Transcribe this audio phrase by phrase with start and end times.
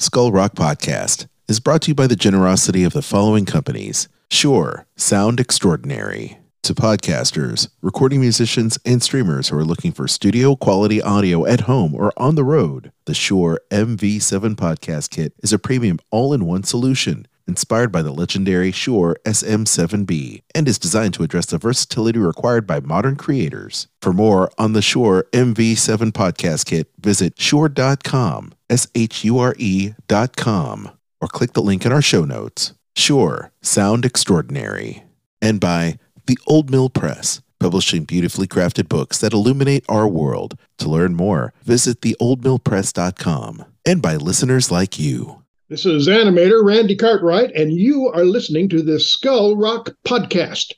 [0.00, 4.86] Skull Rock Podcast is brought to you by the generosity of the following companies Shure,
[4.96, 6.38] Sound Extraordinary.
[6.62, 11.94] To podcasters, recording musicians, and streamers who are looking for studio quality audio at home
[11.94, 16.62] or on the road, the Shure MV7 Podcast Kit is a premium all in one
[16.62, 22.64] solution inspired by the legendary Shure SM7B and is designed to address the versatility required
[22.64, 23.88] by modern creators.
[24.00, 30.90] For more on the Shure MV7 Podcast Kit, visit shure.com, S H U R E.com,
[31.20, 32.72] or click the link in our show notes.
[32.94, 35.02] Shure, sound extraordinary.
[35.42, 40.56] And by The Old Mill Press, publishing beautifully crafted books that illuminate our world.
[40.78, 43.64] To learn more, visit theoldmillpress.com.
[43.84, 45.39] And by listeners like you.
[45.70, 50.72] This is animator Randy Cartwright, and you are listening to the Skull Rock Podcast.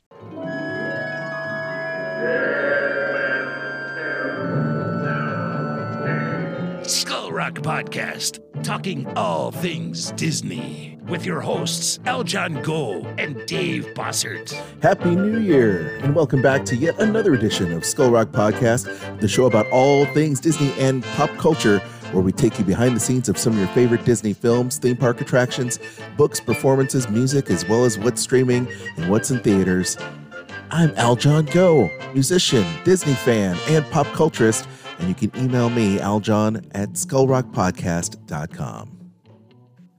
[6.87, 14.51] Skull Rock Podcast, talking all things Disney, with your hosts Aljon Go and Dave Bossert.
[14.83, 19.27] Happy New Year, and welcome back to yet another edition of Skull Rock Podcast, the
[19.27, 21.81] show about all things Disney and pop culture,
[22.13, 24.95] where we take you behind the scenes of some of your favorite Disney films, theme
[24.95, 25.79] park attractions,
[26.15, 29.97] books, performances, music, as well as what's streaming and what's in theaters.
[30.71, 34.67] I'm Aljon Go, musician, Disney fan, and pop culturist,
[34.99, 39.02] and you can email me, aljon at skullrockpodcast.com.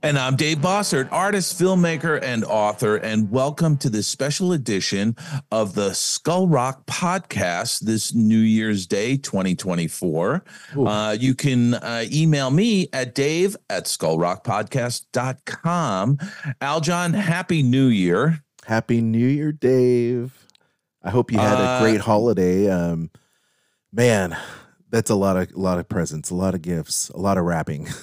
[0.04, 5.16] And I'm Dave Bossert, artist, filmmaker, and author, and welcome to this special edition
[5.50, 10.44] of the Skull Rock podcast this New Year's Day 2024.
[10.76, 16.18] Uh, you can uh, email me at dave at skullrockpodcast.com.
[16.60, 18.44] Aljon, Happy New Year.
[18.66, 20.46] Happy New Year, Dave.
[21.02, 22.68] I hope you had Uh, a great holiday.
[22.70, 23.10] Um,
[23.90, 24.36] man,
[24.90, 27.44] that's a lot of a lot of presents, a lot of gifts, a lot of
[27.44, 27.88] wrapping.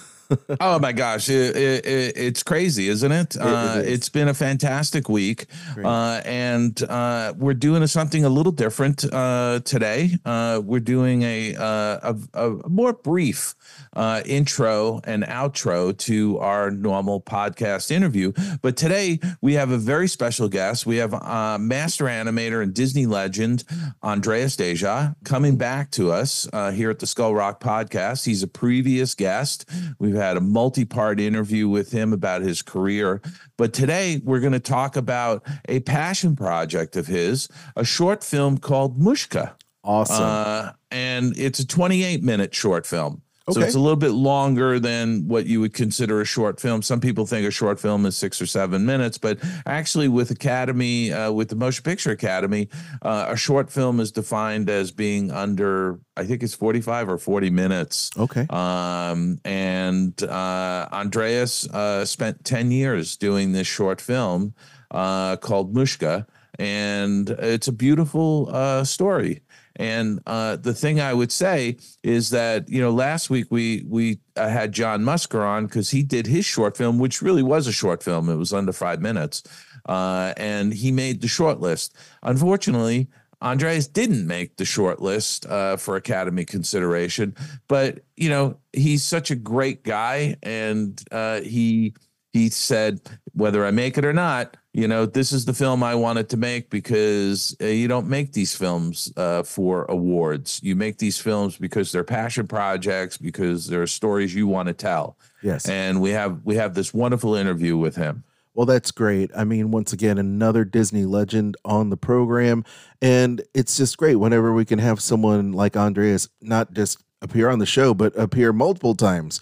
[0.60, 3.36] Oh my gosh, it, it, it- it's crazy, isn't it?
[3.36, 3.88] it uh, is.
[3.94, 5.46] It's been a fantastic week,
[5.84, 10.18] uh, and uh, we're doing something a little different uh, today.
[10.26, 13.56] Uh, we're doing a, uh, a a more brief
[13.96, 20.08] uh, intro and outro to our normal podcast interview, but today we have a very
[20.08, 20.86] special guest.
[20.86, 23.64] We have uh, master animator and Disney legend
[24.04, 28.26] Andreas Deja coming back to us uh, here at the Skull Rock podcast.
[28.26, 29.68] He's a previous guest.
[30.00, 33.22] We've had a multi part interview with him about his career.
[33.58, 38.58] But today we're going to talk about a passion project of his, a short film
[38.58, 39.54] called Mushka.
[39.84, 40.24] awesome.
[40.24, 43.22] Uh, and it's a 28 minute short film.
[43.50, 46.84] So it's a little bit longer than what you would consider a short film.
[46.84, 51.12] Some people think a short film is six or seven minutes, but actually, with Academy,
[51.12, 52.70] uh, with the Motion Picture Academy,
[53.02, 57.50] uh, a short film is defined as being under, I think it's 45 or 40
[57.50, 58.12] minutes.
[58.18, 58.46] okay.
[58.50, 64.54] Um, and uh, Andreas uh, spent 10 years doing this short film
[64.92, 66.28] uh, called Mushka.
[66.60, 69.42] And it's a beautiful uh, story.
[69.78, 74.20] And uh, the thing I would say is that you know last week we we
[74.36, 77.72] uh, had John Musker on because he did his short film, which really was a
[77.72, 78.30] short film.
[78.30, 79.44] It was under five minutes,
[79.88, 81.96] uh, and he made the short list.
[82.24, 83.08] Unfortunately,
[83.42, 87.36] Andreas didn't make the short list uh, for Academy consideration,
[87.68, 91.94] but you know he's such a great guy, and uh, he
[92.34, 93.02] he said
[93.34, 96.38] whether I make it or not, you know this is the film I wanted to
[96.38, 100.60] make because uh, you don't make these films uh, for awards.
[100.64, 104.74] You make these films because they're passion projects, because there are stories you want to
[104.74, 105.18] tell.
[105.42, 105.68] yes.
[105.68, 108.24] And we have we have this wonderful interview with him.
[108.54, 109.32] Well, that's great.
[109.36, 112.66] I mean, once again, another Disney legend on the program.
[113.02, 117.60] And it's just great whenever we can have someone like Andreas not just appear on
[117.60, 119.40] the show, but appear multiple times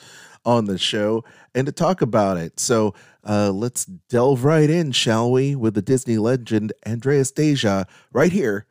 [0.50, 1.24] on the show
[1.54, 2.60] and to talk about it.
[2.60, 8.32] So uh, let's delve right in, shall we, with the Disney legend Andreas Deja right
[8.32, 8.66] here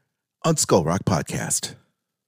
[0.44, 1.77] on Skull Rock Podcast.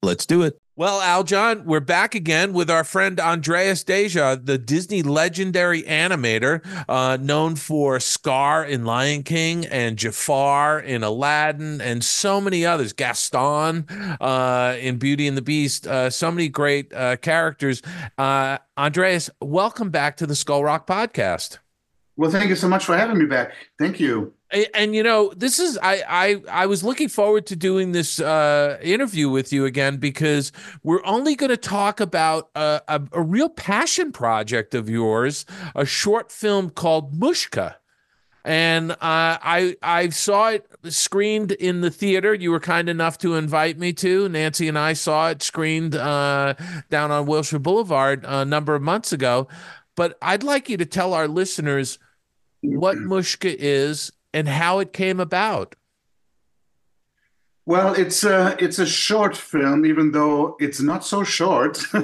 [0.02, 0.58] Let's do it.
[0.76, 7.18] Well, Aljon, we're back again with our friend Andreas Deja, the Disney legendary animator, uh,
[7.20, 12.94] known for Scar in Lion King and Jafar in Aladdin and so many others.
[12.94, 13.84] Gaston
[14.22, 15.86] uh, in Beauty and the Beast.
[15.86, 17.82] Uh, so many great uh, characters.
[18.16, 21.58] Uh, Andreas, welcome back to the Skull Rock podcast.
[22.16, 23.52] Well, thank you so much for having me back.
[23.78, 24.32] Thank you.
[24.74, 28.78] And, you know, this is I I I was looking forward to doing this uh,
[28.82, 30.50] interview with you again because
[30.82, 35.84] we're only going to talk about a, a, a real passion project of yours, a
[35.84, 37.76] short film called Mushka.
[38.44, 42.34] And uh, I I saw it screened in the theater.
[42.34, 44.28] You were kind enough to invite me to.
[44.30, 46.54] Nancy and I saw it screened uh,
[46.88, 49.46] down on Wilshire Boulevard a number of months ago.
[49.96, 51.98] but I'd like you to tell our listeners
[52.62, 55.76] what Mushka is and how it came about.
[57.66, 61.80] Well, it's a it's a short film, even though it's not so short.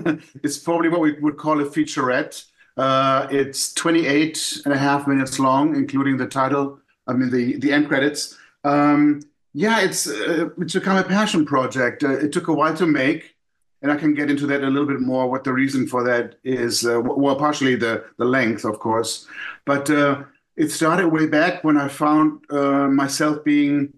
[0.44, 2.44] it's probably what we would call a featurette.
[2.76, 6.78] Uh, it's 28 and a half minutes long, including the title.
[7.06, 8.36] I mean, the the end credits.
[8.64, 9.22] Um,
[9.54, 12.04] yeah, it's uh, it's become a passion project.
[12.04, 13.34] Uh, it took a while to make,
[13.80, 15.30] and I can get into that a little bit more.
[15.30, 16.86] What the reason for that is?
[16.86, 19.26] Uh, well, partially the the length, of course,
[19.64, 20.24] but uh,
[20.56, 23.92] it started way back when I found uh, myself being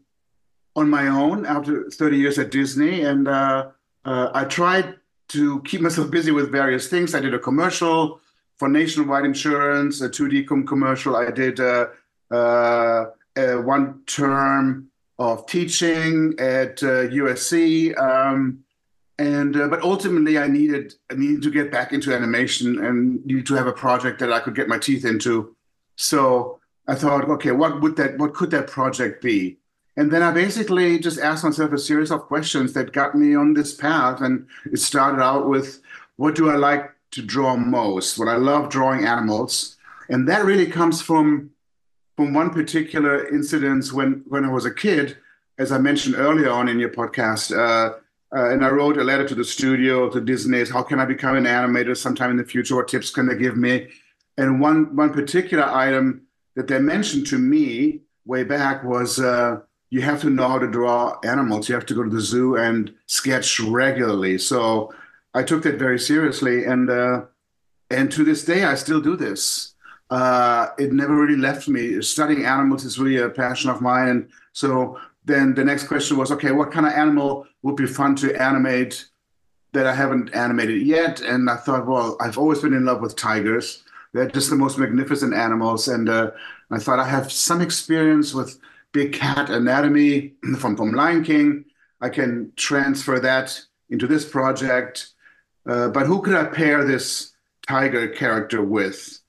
[0.75, 3.03] on my own after 30 years at Disney.
[3.03, 3.69] And uh,
[4.05, 4.97] uh, I tried
[5.29, 7.15] to keep myself busy with various things.
[7.15, 8.21] I did a commercial
[8.57, 11.17] for Nationwide Insurance, a 2D commercial.
[11.17, 11.87] I did uh,
[12.31, 13.07] uh,
[13.37, 17.97] one term of teaching at USC.
[17.97, 18.65] Uh, um,
[19.21, 23.55] and but ultimately, I needed I needed to get back into animation and needed to
[23.55, 25.57] have a project that I could get my teeth into.
[25.99, 29.59] So I thought, okay, what would that what could that project be?
[29.97, 33.53] And then I basically just asked myself a series of questions that got me on
[33.53, 34.21] this path.
[34.21, 35.81] And it started out with
[36.17, 38.17] what do I like to draw most?
[38.17, 39.77] Well, I love drawing animals.
[40.09, 41.51] And that really comes from
[42.17, 45.19] from one particular incident when when I was a kid,
[45.59, 47.51] as I mentioned earlier on in your podcast.
[47.51, 47.99] Uh,
[48.37, 50.65] uh, and I wrote a letter to the studio, to Disney.
[50.67, 52.77] How can I become an animator sometime in the future?
[52.77, 53.89] What tips can they give me?
[54.39, 56.23] And one one particular item
[56.57, 60.71] that they mentioned to me way back was uh, you have to know how to
[60.71, 61.69] draw animals.
[61.69, 64.39] You have to go to the zoo and sketch regularly.
[64.39, 64.95] So
[65.35, 67.23] I took that very seriously, and uh,
[67.91, 69.75] and to this day I still do this.
[70.09, 72.01] Uh, it never really left me.
[72.01, 76.33] Studying animals is really a passion of mine, and so then the next question was,
[76.33, 79.05] okay, what kind of animal would be fun to animate
[79.73, 81.21] that I haven't animated yet?
[81.21, 83.85] And I thought, well, I've always been in love with tigers.
[84.13, 86.31] They're just the most magnificent animals, and uh,
[86.71, 88.59] I thought I have some experience with
[88.93, 91.65] big cat anatomy from, from Lion King.
[92.01, 93.61] I can transfer that
[93.91, 95.11] into this project.
[95.67, 97.33] Uh, but who could I pair this
[97.67, 99.21] tiger character with?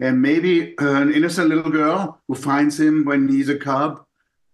[0.00, 4.04] And maybe an innocent little girl who finds him when he's a cub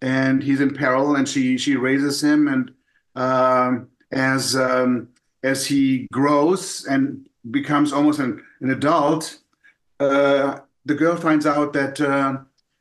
[0.00, 2.72] and he's in peril, and she she raises him, and
[3.14, 5.08] um, as um,
[5.42, 9.38] as he grows and becomes almost an, an adult,
[10.00, 12.38] uh, the girl finds out that uh,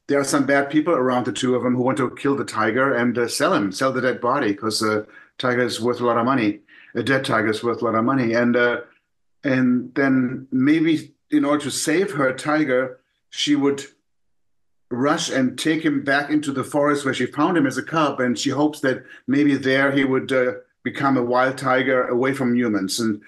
[0.08, 2.46] there are some bad people around the two of them who want to kill the
[2.46, 5.08] tiger and uh, sell him, sell the dead body because the
[5.38, 6.60] tiger is worth a lot of money.
[6.96, 8.82] A dead tiger is worth a lot of money, and uh,
[9.44, 13.00] and then maybe in order to save her tiger,
[13.32, 13.84] she would
[14.92, 18.20] rush and take him back into the forest where she found him as a cub,
[18.20, 22.56] and she hopes that maybe there he would uh, become a wild tiger away from
[22.56, 23.00] humans.
[23.00, 23.22] And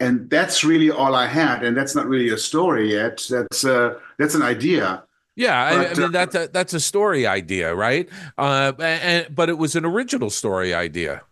[0.00, 3.26] and that's really all I had, and that's not really a story yet.
[3.30, 5.04] That's uh, that's an idea.
[5.36, 8.08] Yeah, but, I, mean uh, that's a that's a story idea, right?
[8.38, 11.22] Uh, and, but it was an original story idea.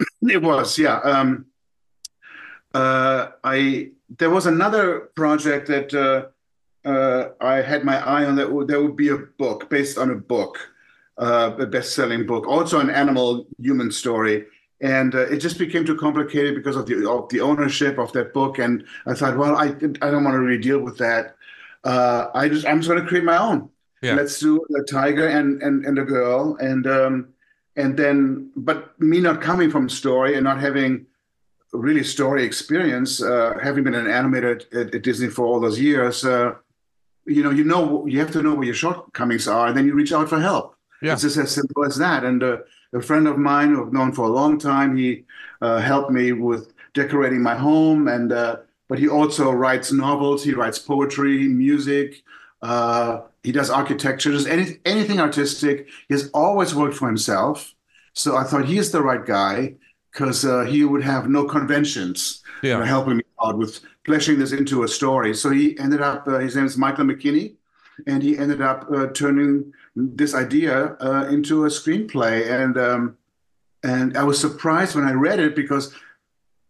[0.22, 0.96] It was, yeah.
[1.00, 1.46] Um,
[2.72, 8.36] uh, I there was another project that uh, uh, I had my eye on.
[8.36, 10.58] That would, there would be a book based on a book,
[11.18, 14.46] uh, a best-selling book, also an animal-human story,
[14.80, 18.32] and uh, it just became too complicated because of the of the ownership of that
[18.32, 18.58] book.
[18.58, 19.68] And I thought, well, I
[20.02, 21.36] I don't want to really deal with that
[21.84, 23.70] uh, I just I'm just going to create my own.
[24.02, 24.14] Yeah.
[24.14, 27.28] Let's do a tiger and and and a girl and um
[27.76, 31.06] and then but me not coming from story and not having
[31.72, 36.24] really story experience, uh, having been an animator at, at Disney for all those years,
[36.24, 36.54] uh,
[37.26, 39.94] you know, you know, you have to know where your shortcomings are, and then you
[39.94, 40.74] reach out for help.
[41.00, 41.12] Yeah.
[41.12, 42.24] It's just as simple as that.
[42.24, 42.56] And uh,
[42.92, 45.24] a friend of mine who I've known for a long time, he
[45.60, 48.56] uh, helped me with decorating my home and uh,
[48.88, 52.22] but he also writes novels, he writes poetry, music,
[52.60, 55.88] uh, he does architecture, just any, anything artistic.
[56.08, 57.72] He has always worked for himself.
[58.14, 59.76] So I thought he's the right guy
[60.12, 62.78] because uh, he would have no conventions yeah.
[62.78, 65.34] know, helping me out with fleshing this into a story.
[65.34, 67.54] So he ended up, uh, his name is Michael McKinney,
[68.06, 72.50] and he ended up uh, turning this idea uh, into a screenplay.
[72.50, 73.16] And um,
[73.82, 75.94] and I was surprised when I read it because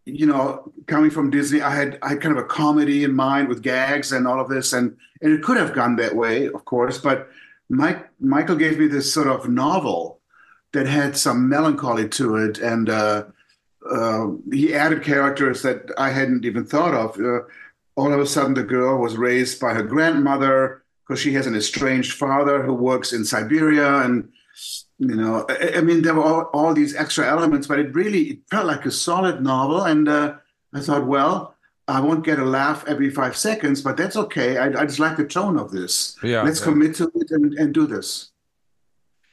[0.06, 3.48] you know, coming from Disney, I had I had kind of a comedy in mind
[3.48, 6.64] with gags and all of this, and and it could have gone that way, of
[6.64, 6.98] course.
[6.98, 7.28] But
[7.68, 10.20] Mike Michael gave me this sort of novel
[10.72, 13.24] that had some melancholy to it, and uh,
[13.90, 17.18] uh, he added characters that I hadn't even thought of.
[17.18, 17.46] Uh,
[17.96, 20.79] all of a sudden, the girl was raised by her grandmother
[21.10, 24.28] because she has an estranged father who works in Siberia, and
[25.00, 28.22] you know I, I, mean there were all, all these extra elements but it really
[28.32, 30.34] it felt like a solid novel and uh,
[30.74, 31.54] i thought well
[31.88, 34.58] I won't get a laugh every five seconds, but that's okay.
[34.58, 36.16] I, I just like the tone of this.
[36.22, 36.66] Yeah, Let's yeah.
[36.66, 38.30] commit to it and, and do this.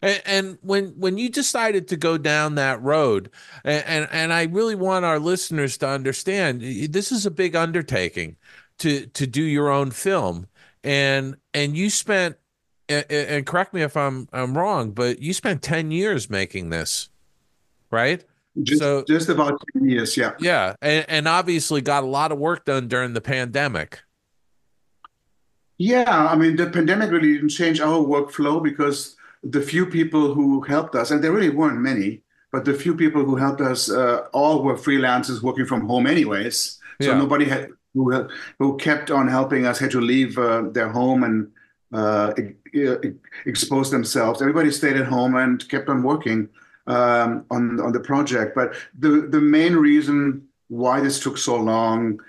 [0.01, 3.29] And, and when when you decided to go down that road,
[3.63, 8.38] and, and and I really want our listeners to understand, this is a big undertaking
[8.79, 10.48] to to do your own film,
[10.84, 12.38] and and you spent,
[12.89, 17.10] and, and correct me if I'm I'm wrong, but you spent ten years making this,
[17.91, 18.24] right?
[18.63, 20.31] Just, So- just about 10 years, yeah.
[20.39, 24.00] Yeah, and, and obviously got a lot of work done during the pandemic.
[25.77, 30.62] Yeah, I mean, the pandemic really didn't change our workflow because the few people who
[30.62, 34.25] helped us, and there really weren't many, but the few people who helped us uh,
[34.34, 36.79] all were freelancers working from home, anyways.
[37.01, 37.17] So Yeah.
[37.19, 38.27] nobody had who
[38.60, 41.51] who kept on helping us had to leave uh, their home and
[41.94, 42.34] uh,
[43.46, 44.41] expose themselves.
[44.41, 46.50] Everybody stayed at home and kept on working
[46.88, 48.56] um, on on the project.
[48.56, 52.20] But the the main reason why this took so long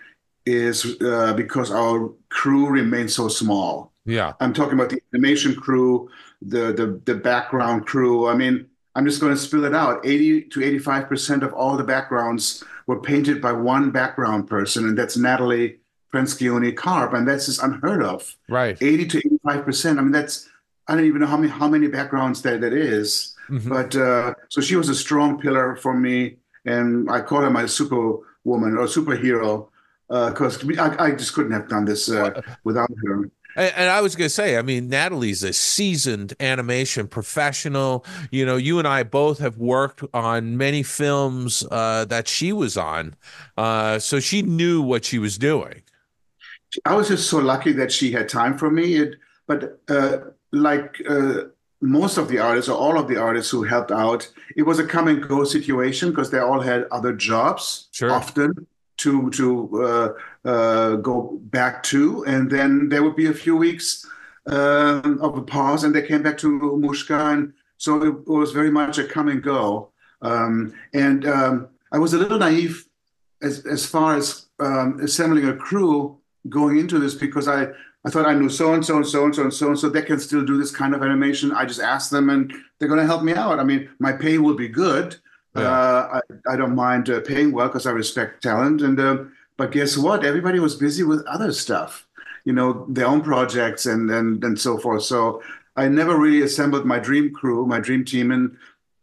[0.47, 3.93] is uh, because our crew remained so small.
[4.05, 6.11] Yeah, I'm talking about the animation crew,
[6.41, 8.29] the the the background crew.
[8.29, 10.07] I mean, I'm just going to spill it out.
[10.07, 14.99] 80 to 85 percent of all the backgrounds were painted by one background person, and
[14.99, 15.79] that's Natalie
[16.13, 18.35] Franscioni Karp, and that's just unheard of.
[18.49, 18.77] right.
[18.81, 19.99] 80 to 85 percent.
[19.99, 20.49] I mean, that's
[20.89, 23.35] I don't even know how many how many backgrounds that that is.
[23.51, 23.69] Mhm.
[23.69, 27.67] But uh, so she was a strong pillar for me, and I call her my
[27.67, 29.69] superwoman or superhero
[30.09, 33.31] because I, I just couldn't have done this uh, without her.
[33.59, 38.07] And, and I was going to say, I mean, Natalie's a seasoned animation professional.
[38.31, 42.77] You know, you and I both have worked on many films uh, that she was
[42.77, 43.17] on,
[43.59, 45.83] uh, so she knew what she was doing.
[46.85, 48.97] I was just so lucky that she had time for me.
[48.97, 50.19] It, but uh,
[50.53, 51.45] like uh,
[51.81, 54.87] most of the artists or all of the artists who helped out, it was a
[54.87, 58.13] come and go situation because they all had other jobs Sure.
[58.13, 58.67] often
[58.99, 64.07] to to uh, uh, go back to, and then there would be a few weeks
[64.47, 68.71] um, of a pause, and they came back to Mushka, and so it was very
[68.71, 69.91] much a come and go.
[70.21, 72.87] Um, and um, I was a little naive
[73.43, 77.69] as as far as um, assembling a crew going into this because I
[78.05, 79.89] I thought I knew so and so and so and so and so and so
[79.89, 81.53] they can still do this kind of animation.
[81.53, 83.59] I just asked them and they're going to help me out.
[83.59, 85.17] I mean, my pay will be good.
[85.61, 85.71] Yeah.
[85.71, 88.83] Uh, I I don't mind uh, paying well because I respect talent.
[88.83, 89.25] And uh,
[89.57, 90.25] but guess what?
[90.25, 92.07] Everybody was busy with other stuff,
[92.45, 95.03] you know, their own projects and and and so forth.
[95.03, 95.43] So
[95.77, 98.57] I never really assembled my dream crew, my dream team, and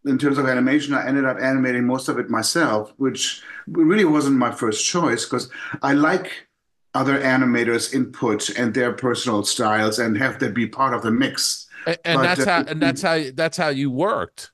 [0.05, 4.37] in terms of animation, I ended up animating most of it myself, which really wasn't
[4.37, 5.49] my first choice because
[5.81, 6.47] I like
[6.93, 11.67] other animators' input and their personal styles and have that be part of the mix.
[11.85, 14.51] And, and But, that's uh, how and that's how that's how you worked.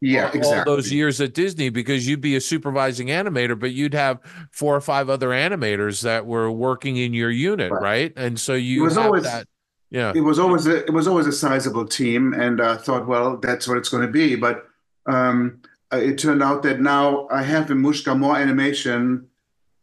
[0.00, 0.58] Yeah, all, exactly.
[0.70, 4.18] all those years at Disney because you'd be a supervising animator, but you'd have
[4.50, 7.80] four or five other animators that were working in your unit, Right.
[7.82, 8.12] right?
[8.16, 9.46] And so you It was always- that.
[9.90, 10.12] Yeah.
[10.14, 13.66] it was always a, it was always a sizable team, and I thought, well, that's
[13.68, 14.34] what it's going to be.
[14.34, 14.66] But
[15.06, 15.60] um,
[15.92, 19.26] uh, it turned out that now I have in Mushka more animation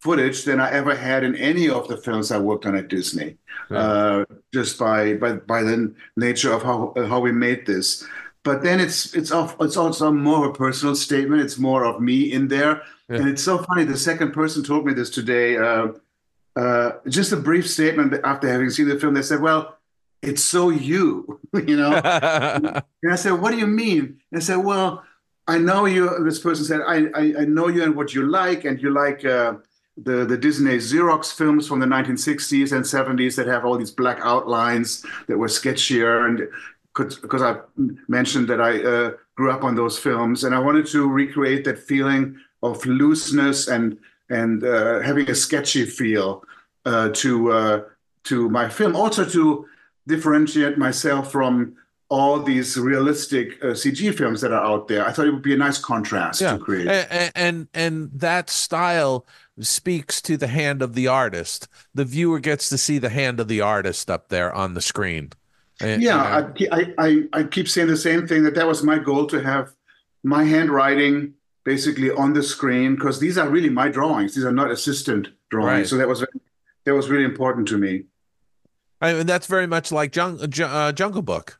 [0.01, 3.37] footage than I ever had in any of the films I worked on at Disney,
[3.71, 3.77] Yeah.
[3.77, 8.05] uh, just by by by the nature of how how we made this.
[8.43, 11.41] But then it's it's off, it's also more of a personal statement.
[11.41, 13.17] It's more of me in there, Yeah.
[13.17, 13.85] and it's so funny.
[13.85, 15.57] The second person told me this today.
[15.57, 15.87] Uh,
[16.55, 19.13] uh, just a brief statement after having seen the film.
[19.13, 19.77] They said, "Well,
[20.21, 21.91] it's so you," you know.
[23.03, 25.03] And I said, "What do you mean?" And I said, "Well,
[25.47, 28.65] I know you." This person said, "I I, I know you and what you like,
[28.65, 29.53] and you like uh,
[29.97, 34.19] the the Disney Xerox films from the 1960s and 70s that have all these black
[34.21, 36.47] outlines that were sketchier." And
[36.95, 37.57] because I
[38.07, 41.79] mentioned that I uh, grew up on those films, and I wanted to recreate that
[41.79, 43.97] feeling of looseness and
[44.29, 46.43] and uh, having a sketchy feel
[46.85, 47.81] uh, to uh,
[48.25, 49.65] to my film, also to
[50.07, 51.75] differentiate myself from
[52.09, 55.07] all these realistic uh, CG films that are out there.
[55.07, 56.57] I thought it would be a nice contrast Yeah.
[56.57, 56.87] to create.
[56.87, 59.25] and, and and that style
[59.59, 61.67] speaks to the hand of the artist.
[61.95, 65.31] The viewer gets to see the hand of the artist up there on the screen.
[65.83, 66.15] And, you know,
[66.57, 69.27] yeah, I, I, I, I keep saying the same thing that that was my goal
[69.27, 69.73] to have
[70.23, 74.35] my handwriting basically on the screen because these are really my drawings.
[74.35, 75.67] These are not assistant drawings.
[75.67, 75.87] Right.
[75.87, 76.25] So that was
[76.85, 78.03] that was really important to me.
[79.01, 81.59] I mean, that's very much like Jung, uh, Jungle Book.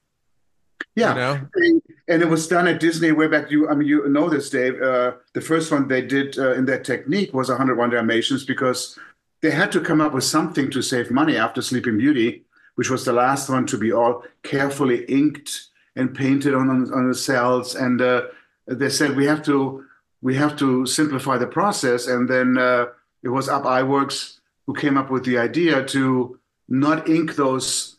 [0.95, 1.09] Yeah.
[1.09, 1.47] You know?
[1.55, 3.49] And- and it was done at Disney way back.
[3.49, 4.81] You, I mean, you know this, Dave.
[4.81, 8.99] Uh, the first one they did uh, in that technique was 101 Dalmatians because
[9.41, 12.42] they had to come up with something to save money after Sleeping Beauty,
[12.75, 17.15] which was the last one to be all carefully inked and painted on on the
[17.15, 17.75] cells.
[17.75, 18.23] And uh,
[18.67, 19.85] they said we have to
[20.21, 22.07] we have to simplify the process.
[22.07, 22.85] And then uh,
[23.23, 26.39] it was Ub Iwerks who came up with the idea to
[26.69, 27.97] not ink those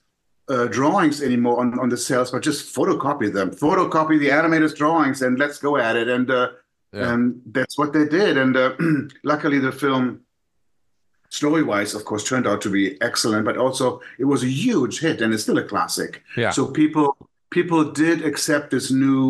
[0.49, 5.23] uh, drawings anymore on, on the cells, but just photocopy them, photocopy the animator's drawings,
[5.23, 6.09] and let's go at it.
[6.09, 6.49] And uh,
[6.95, 7.13] Yeah.
[7.13, 8.37] and that's what they did.
[8.39, 8.73] And uh,
[9.25, 10.21] luckily, the film,
[11.39, 13.45] story-wise, of course, turned out to be excellent.
[13.45, 16.23] But also, it was a huge hit, and it's still a classic.
[16.37, 16.51] Yeah.
[16.57, 17.09] So people
[17.51, 19.21] people did accept this new,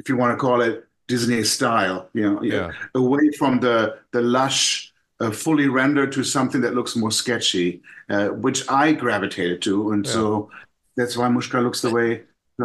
[0.00, 0.74] if you want to call it
[1.08, 2.70] Disney style, you know, Yeah.
[2.94, 3.76] away from the
[4.16, 7.68] the lush, uh, fully rendered to something that looks more sketchy,
[8.14, 10.12] uh, which I gravitated to, and Yeah.
[10.12, 10.50] so
[10.96, 12.08] that's why Mushka looks the way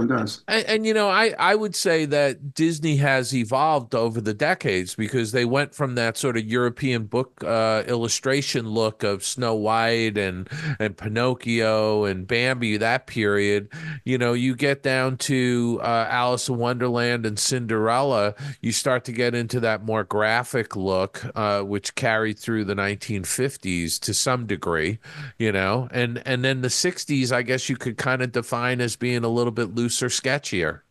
[0.05, 0.43] does.
[0.47, 4.95] And, and you know, I I would say that Disney has evolved over the decades
[4.95, 10.17] because they went from that sort of European book uh, illustration look of Snow White
[10.17, 10.49] and
[10.79, 13.69] and Pinocchio and Bambi that period.
[14.03, 19.11] You know, you get down to uh, Alice in Wonderland and Cinderella, you start to
[19.11, 24.99] get into that more graphic look, uh, which carried through the 1950s to some degree.
[25.37, 28.95] You know, and and then the 60s, I guess you could kind of define as
[28.95, 30.81] being a little bit looser, sketchier.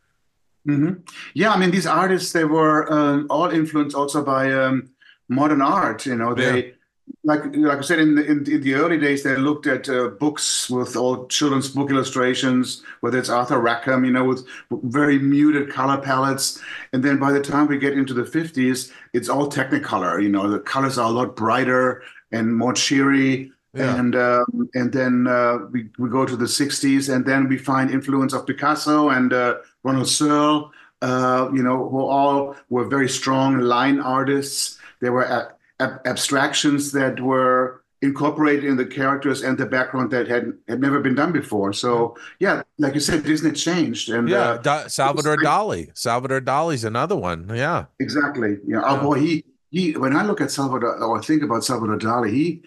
[0.64, 0.94] hmm
[1.34, 4.90] Yeah, I mean, these artists, they were uh, all influenced also by um,
[5.28, 6.06] modern art.
[6.06, 6.74] You know, they,
[7.22, 10.08] like like I said, in the, in, in the early days, they looked at uh,
[10.08, 15.70] books with all children's book illustrations, whether it's Arthur Rackham, you know, with very muted
[15.70, 16.60] color palettes.
[16.92, 20.22] And then by the time we get into the 50s, it's all Technicolor.
[20.22, 23.52] You know, the colors are a lot brighter and more cheery.
[23.76, 23.96] Yeah.
[24.00, 27.90] And um, and then uh, we we go to the 60s, and then we find
[27.90, 33.58] influence of Picasso and uh, Ronald Searle, uh, you know, who all were very strong
[33.60, 34.78] line artists.
[35.00, 40.28] They were ab- ab- abstractions that were incorporated in the characters and the background that
[40.28, 41.72] had had never been done before.
[41.72, 45.90] So yeah, like you said, Disney changed, and Yeah, uh, Da- Salvador Dali.
[45.96, 47.50] Salvador Dali's another one.
[47.54, 48.58] Yeah, Exactly.
[48.66, 48.82] Yeah.
[48.84, 49.92] Oh boy, he he.
[49.96, 52.62] When I look at Salvador or think about Salvador Dali, he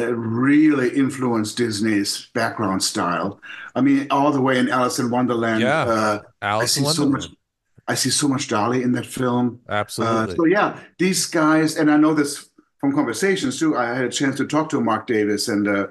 [0.00, 3.40] uh, really influenced Disney's background style.
[3.74, 5.60] I mean, all the way in Alice in Wonderland.
[5.60, 5.82] Yeah.
[5.82, 7.30] Uh, I Alice in see so Wonderland.
[7.30, 7.38] much.
[7.88, 9.60] I see so much Dali in that film.
[9.68, 10.36] Uh, Absolutely.
[10.36, 13.76] so yeah, these guys, and I know this from conversations too.
[13.76, 15.86] I had a chance to talk to Marc Davis and uh,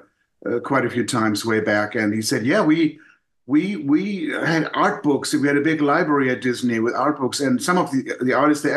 [0.46, 2.98] uh, quite a few times way back, and he said, "Yeah, we."
[3.46, 5.34] We we had art books.
[5.34, 8.32] We had a big library at Disney with art books, and some of the the
[8.32, 8.72] artists they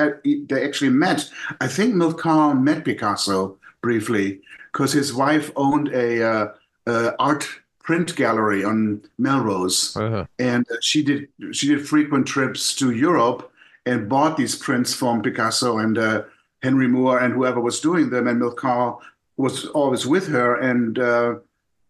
[0.50, 1.30] they actually met.
[1.62, 4.42] I think Milton met Picasso briefly
[4.74, 6.48] because his wife owned a uh,
[6.88, 7.48] uh, art
[7.84, 10.26] print gallery on Melrose, Uh-huh.
[10.40, 13.52] and uh, she did she did frequent trips to Europe
[13.86, 16.24] and bought these prints from Picasso and uh,
[16.62, 18.28] Henry Moore and whoever was doing them.
[18.28, 19.02] And Milt Kahl
[19.38, 20.56] was always with her.
[20.56, 21.36] And uh,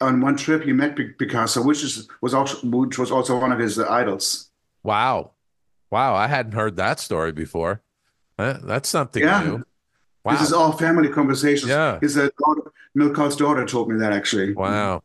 [0.02, 3.52] on one trip, he met Pic- Picasso, which is was also which was also one
[3.54, 4.50] of his uh, idols.
[4.84, 5.32] Wow,
[5.92, 6.16] wow!
[6.16, 7.82] I hadn't heard that story before.
[8.38, 9.44] That's something Yeah.
[9.44, 9.64] new.
[10.24, 10.34] Wow.
[10.34, 11.70] This is all family conversations.
[11.70, 12.00] Yeah.
[12.00, 14.54] His uh, daughter, Milt Kahl's daughter told me that actually.
[14.54, 15.04] Wow.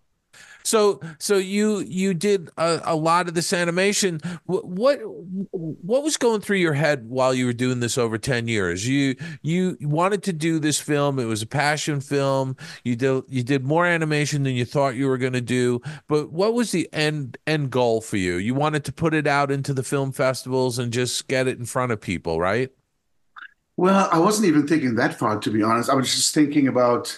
[0.68, 4.20] So so you you did a, a lot of this animation.
[4.44, 8.48] What, what what was going through your head while you were doing this over 10
[8.48, 8.86] years?
[8.86, 11.18] You you wanted to do this film.
[11.18, 12.54] It was a passion film.
[12.84, 15.80] You did you did more animation than you thought you were going to do.
[16.06, 18.36] But what was the end end goal for you?
[18.36, 21.64] You wanted to put it out into the film festivals and just get it in
[21.64, 22.70] front of people, right?
[23.78, 25.88] Well, I wasn't even thinking that far, to be honest.
[25.88, 27.16] I was just thinking about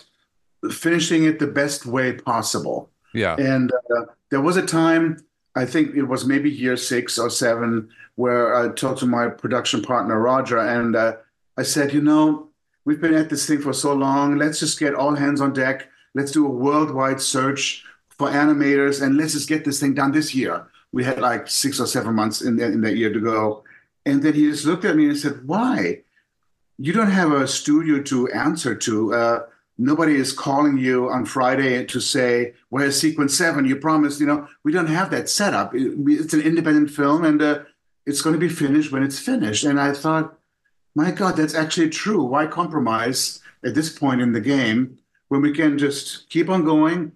[0.70, 2.90] finishing it the best way possible.
[3.14, 3.35] Yeah.
[3.37, 5.25] And uh, there was a time,
[5.57, 9.81] I think it was maybe year six or seven, where I talked to my production
[9.81, 11.16] partner, Roger, and uh,
[11.57, 12.49] I said, you know,
[12.85, 14.37] we've been at this thing for so long.
[14.37, 15.88] Let's just get all hands on deck.
[16.14, 20.35] Let's do a worldwide search for animators and let's just get this thing done this
[20.35, 20.66] year.
[20.92, 23.64] We had like six or seven months in, in that year to go.
[24.05, 26.03] And then he just looked at me and said, why?
[26.80, 29.14] You don't have a studio to answer to.
[29.14, 29.38] Uh,
[29.76, 33.66] nobody is calling you on Friday to say, "Where's sequence seven?
[33.66, 35.74] You promised." You know, we don't have that setup.
[35.74, 37.58] It- it's an independent film, and uh,
[38.06, 39.64] it's going to be finished when it's finished.
[39.64, 40.38] And I thought,
[40.94, 42.22] my God, that's actually true.
[42.22, 47.12] Why compromise at this point in the game when we can just keep on going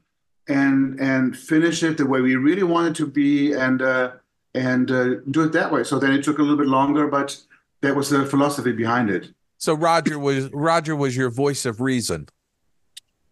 [0.46, 4.11] and and finish it the way we really want it to be, and uh,
[4.55, 5.83] and uh, do it that way.
[5.85, 7.40] So then it took a little bit longer, but
[7.81, 9.24] that was the philosophy behind it.
[9.59, 12.29] So Roger was Roger was your voice of reason.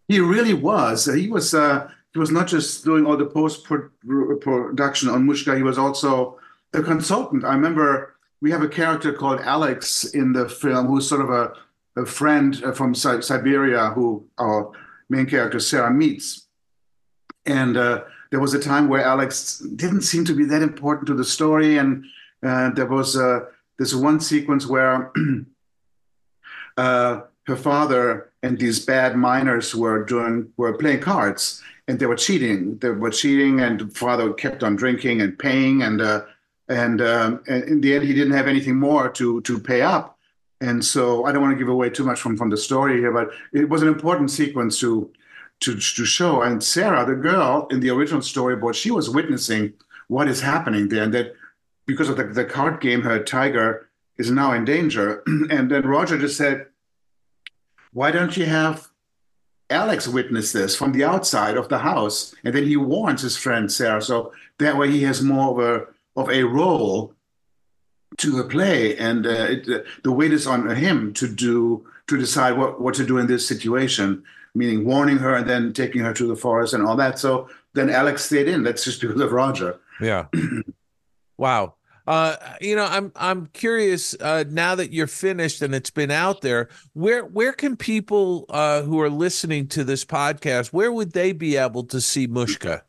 [0.07, 1.05] He really was.
[1.05, 1.53] He was.
[1.53, 5.57] Uh, he was not just doing all the post production on Mushka.
[5.57, 6.37] He was also
[6.73, 7.43] a consultant.
[7.43, 11.53] I remember we have a character called Alex in the film, who's sort of a,
[11.99, 14.71] a friend uh, from Si- Siberia, who our
[15.09, 16.47] main character Sarah meets.
[17.45, 21.13] And uh, there was a time where Alex didn't seem to be that important to
[21.13, 22.05] the story, and
[22.43, 23.45] uh, there was uh,
[23.79, 25.11] this one sequence where
[26.77, 32.15] uh, her father and these bad miners were doing were playing cards and they were
[32.15, 32.77] cheating.
[32.77, 36.21] They were cheating, and father kept on drinking and paying, and uh,
[36.69, 40.17] and, um, and in the end, he didn't have anything more to to pay up.
[40.61, 43.11] And so I don't want to give away too much from from the story here,
[43.11, 45.11] but it was an important sequence to
[45.61, 46.41] to to show.
[46.41, 49.73] And Sarah, the girl in the original storyboard, she was witnessing
[50.07, 51.35] what is happening there, and that
[51.85, 55.23] because of the, the card game, her tiger is now in danger.
[55.49, 56.67] and then Roger just said,
[57.91, 58.89] "Why don't you have
[59.69, 63.71] Alex witness this from the outside of the house, and then he warns his friend
[63.71, 64.01] Sarah.
[64.01, 67.13] So that way, he has more of a of a role
[68.17, 72.57] to play, and uh, it, uh, the weight is on him to do to decide
[72.57, 74.23] what what to do in this situation.
[74.55, 77.17] Meaning warning her and then taking her to the forest and all that.
[77.17, 78.61] So then Alex stayed in.
[78.61, 79.79] That's just because of Roger.
[79.99, 80.27] Yeah.
[81.37, 81.73] wow.
[82.05, 86.41] Uh, you know, I'm I'm curious uh, now that you're finished and it's been out
[86.41, 86.69] there.
[86.93, 91.55] Where where can people uh, who are listening to this podcast where would they be
[91.55, 92.81] able to see Mushka?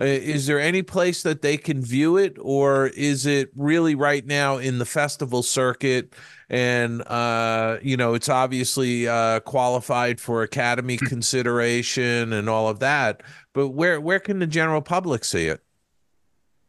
[0.00, 4.24] Uh, is there any place that they can view it, or is it really right
[4.24, 6.14] now in the festival circuit?
[6.48, 13.22] And uh, you know, it's obviously uh, qualified for Academy consideration and all of that.
[13.52, 15.60] But where where can the general public see it?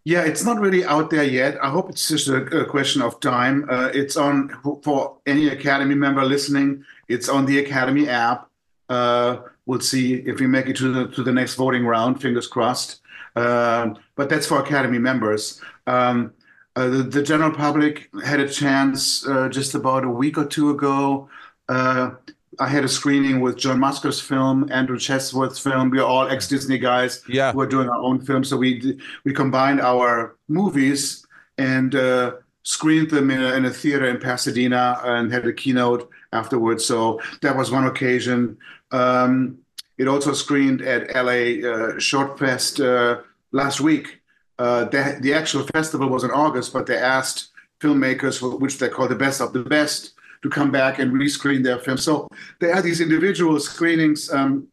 [0.03, 1.63] Yeah, it's not really out there yet.
[1.63, 3.67] I hope it's just a, a question of time.
[3.69, 4.49] Uh, it's on
[4.83, 6.83] for any Academy member listening.
[7.07, 8.49] It's on the Academy app.
[8.89, 12.19] Uh, we'll see if we make it to the to the next voting round.
[12.19, 13.01] Fingers crossed.
[13.35, 15.61] Uh, but that's for Academy members.
[15.87, 16.33] Um,
[16.75, 20.69] uh, the, the, general public had a chance uh, just about a week or two
[20.69, 21.29] ago
[21.69, 22.11] uh,
[22.59, 25.89] I had a screening with John Musker's film, Andrew Chesworth's film.
[25.89, 27.53] We are all ex-Disney guys yeah.
[27.53, 28.49] who are doing our own films.
[28.49, 31.25] So we we combined our movies
[31.57, 32.33] and uh,
[32.63, 36.85] screened them in a, in a, theater in Pasadena and had a keynote afterwards.
[36.85, 38.57] So that was one occasion.
[38.91, 39.59] Um,
[39.97, 44.21] it also screened at LA uh, Short Fest uh, last week.
[44.59, 49.07] Uh, the, the actual festival was in August, but they asked filmmakers, which they call
[49.07, 51.97] the best of the best, to come back and rescreen their film.
[51.97, 52.27] So
[52.60, 54.32] there are these individual screenings.
[54.32, 54.67] Um,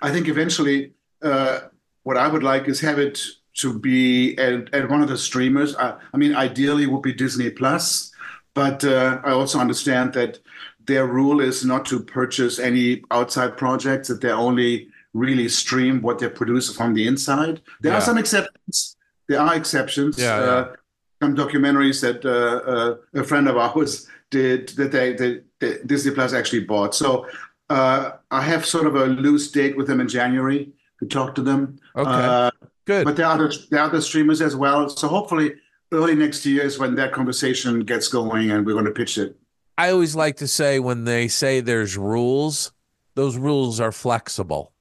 [0.00, 1.60] I think eventually, uh,
[2.04, 3.20] what I would like is have it
[3.54, 5.76] to be at, at one of the streamers.
[5.76, 8.12] I, I mean, ideally, would be Disney Plus,
[8.54, 10.38] but uh, I also understand that
[10.84, 16.18] their rule is not to purchase any outside projects; that they only really stream what
[16.18, 17.60] they produce from the inside.
[17.80, 17.98] There yeah.
[17.98, 18.96] are some exceptions.
[19.28, 20.18] There are exceptions.
[20.18, 20.76] Yeah, uh, yeah.
[21.22, 26.12] Some documentaries that uh, uh, a friend of ours did that they, they, they Disney
[26.12, 26.96] Plus actually bought.
[26.96, 27.28] So
[27.70, 31.42] uh, I have sort of a loose date with them in January to talk to
[31.42, 31.78] them.
[31.94, 32.50] Okay, uh,
[32.84, 33.04] good.
[33.04, 34.88] But there are other there are other streamers as well.
[34.88, 35.54] So hopefully
[35.92, 39.36] early next year is when that conversation gets going and we're going to pitch it.
[39.78, 42.72] I always like to say when they say there's rules,
[43.14, 44.72] those rules are flexible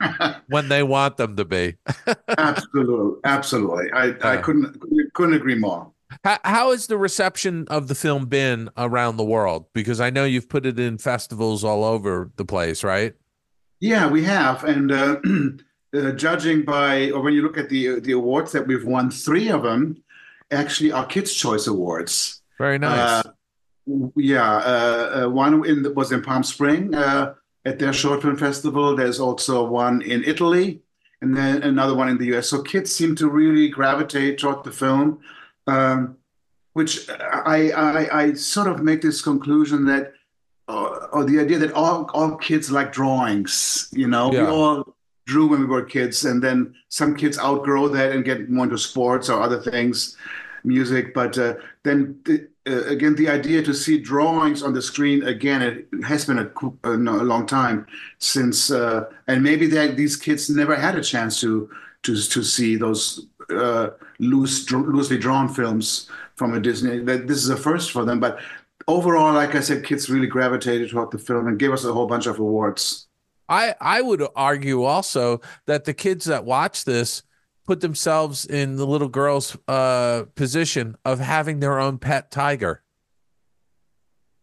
[0.48, 1.76] when they want them to be.
[2.38, 3.90] absolutely, absolutely.
[3.92, 4.80] I, I couldn't
[5.14, 5.90] couldn't agree more.
[6.24, 9.66] How, how has the reception of the film been around the world?
[9.72, 13.14] Because I know you've put it in festivals all over the place, right?
[13.80, 15.16] Yeah, we have, and uh,
[15.94, 19.48] uh, judging by, or when you look at the the awards that we've won, three
[19.50, 20.02] of them
[20.50, 22.42] actually are Kids' Choice Awards.
[22.58, 23.24] Very nice.
[23.24, 23.32] Uh,
[24.16, 28.36] yeah, uh, uh, one in the, was in Palm Spring uh, at their short film
[28.36, 28.96] festival.
[28.96, 30.80] There's also one in Italy,
[31.20, 32.48] and then another one in the U.S.
[32.48, 35.20] So kids seem to really gravitate toward the film
[35.68, 36.16] um,
[36.72, 40.14] which I, I, I sort of make this conclusion that,
[40.68, 44.42] uh, or the idea that all, all kids like drawings, you know, yeah.
[44.42, 48.48] we all drew when we were kids, and then some kids outgrow that and get
[48.48, 50.16] more into sports or other things,
[50.64, 51.12] music.
[51.14, 51.54] But uh,
[51.84, 56.24] then the, uh, again, the idea to see drawings on the screen again, it has
[56.24, 56.50] been a,
[56.84, 57.86] a, a long time
[58.18, 61.68] since, uh, and maybe these kids never had a chance to
[62.04, 66.98] to to see those uh, loose, loosely drawn films from a Disney.
[67.00, 68.40] That this is a first for them, but
[68.86, 72.06] overall, like I said, kids really gravitated toward the film and gave us a whole
[72.06, 73.06] bunch of awards.
[73.48, 77.22] I I would argue also that the kids that watch this
[77.66, 82.82] put themselves in the little girl's uh, position of having their own pet tiger.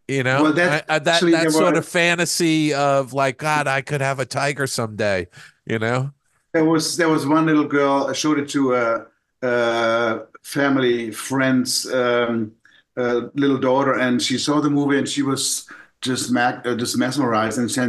[0.07, 4.01] You know, well, that that, that sort were, of fantasy of like, God, I could
[4.01, 5.27] have a tiger someday.
[5.65, 6.11] You know,
[6.55, 8.07] there was there was one little girl.
[8.09, 9.05] I showed it to a,
[9.41, 12.53] a family friend's um,
[12.95, 15.67] uh, little daughter, and she saw the movie and she was
[15.99, 17.57] just mag- uh, just mesmerized.
[17.57, 17.81] And she,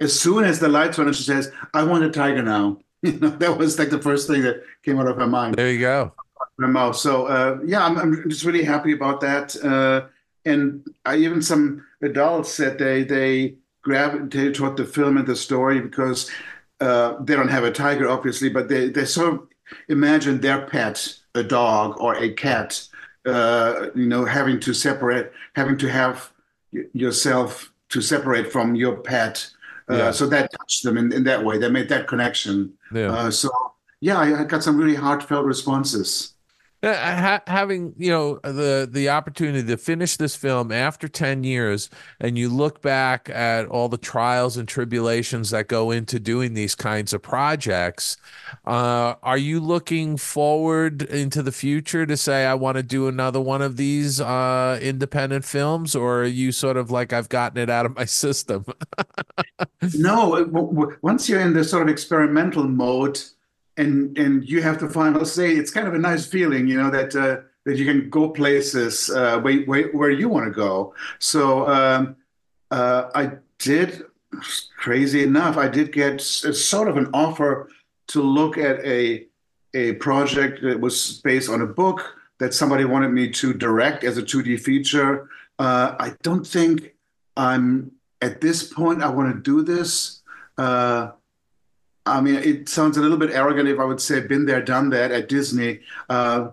[0.00, 3.18] as soon as the lights went on, she says, "I want a tiger now." You
[3.18, 5.56] know, that was like the first thing that came out of her mind.
[5.56, 6.12] There you go.
[6.58, 6.94] My mouth.
[6.94, 9.56] So uh, yeah, I'm, I'm, just really happy about that.
[9.56, 10.06] Uh,
[10.44, 15.80] and I even some adults said they they gravitate toward the film and the story
[15.80, 16.30] because
[16.86, 19.36] uh, they don't have a tiger, obviously, but they they sort of
[19.88, 20.96] imagine their pet,
[21.34, 22.70] a dog or a cat,
[23.34, 26.16] uh, you know, having to separate, having to have
[26.92, 29.34] yourself to separate from your pet.
[29.90, 30.12] Uh, Yeah.
[30.12, 31.58] So that touched them in, in that way.
[31.58, 32.54] They made that connection.
[32.94, 33.12] Yeah.
[33.12, 33.48] Uh, so
[34.00, 36.34] yeah, I, I got some really heartfelt responses.
[36.84, 41.88] Uh, ha- having you know the the opportunity to finish this film after 10 years
[42.18, 46.74] and you look back at all the trials and tribulations that go into doing these
[46.74, 48.16] kinds of projects
[48.66, 53.40] uh, are you looking forward into the future to say i want to do another
[53.40, 57.70] one of these uh, independent films or are you sort of like i've gotten it
[57.70, 58.64] out of my system?
[59.94, 63.20] No, w- w- once you're in the sort of experimental mode,
[63.76, 66.90] and and you have the final say, it's kind of a nice feeling, you know,
[66.90, 70.94] that uh, that you can go places uh, where, where where you want to go.
[71.18, 72.16] So um,
[72.70, 74.02] uh, I did,
[74.76, 77.68] crazy enough, I did get s- sort of an offer
[78.08, 79.26] to look at a
[79.74, 84.18] a project that was based on a book that somebody wanted me to direct as
[84.18, 85.28] a 2D feature.
[85.58, 86.94] Uh, I don't think
[87.36, 90.22] I'm at this point, I want to do this.
[90.58, 91.12] Uh,
[92.06, 94.90] I mean, it sounds a little bit arrogant if I would say been there, done
[94.90, 95.80] that at Disney.
[96.08, 96.48] Uh,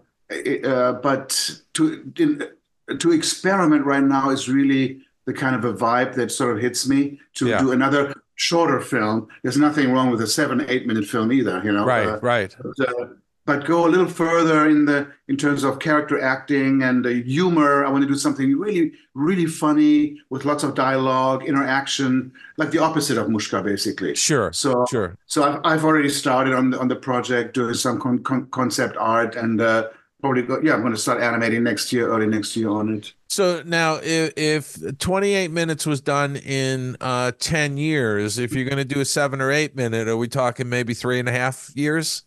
[0.64, 2.44] uh, but to in,
[3.00, 6.88] to experiment right now is really the kind of a vibe that sort of hits
[6.88, 7.20] me.
[7.36, 7.60] To Yeah.
[7.60, 11.62] do another shorter film, there's nothing wrong with a seven, eight minute film either.
[11.64, 13.06] You know, right Uh, right but, uh,
[13.50, 17.84] but go a little further in the in terms of character acting and uh, humor.
[17.84, 22.78] I want to do something really, really funny with lots of dialogue, interaction, like the
[22.78, 24.14] opposite of Mushka, basically.
[24.14, 28.00] sure So, sure so I've, I've already started on the, on the project, doing some
[28.00, 29.88] con- con- concept art, and uh,
[30.22, 33.14] probably go, yeah, I'm going to start animating next year, early next year on it.
[33.30, 38.78] So now, if, if 28 minutes was done in uh, 10 years, if you're going
[38.78, 41.72] to do a seven or eight minute, are we talking maybe three and a half
[41.76, 42.26] years?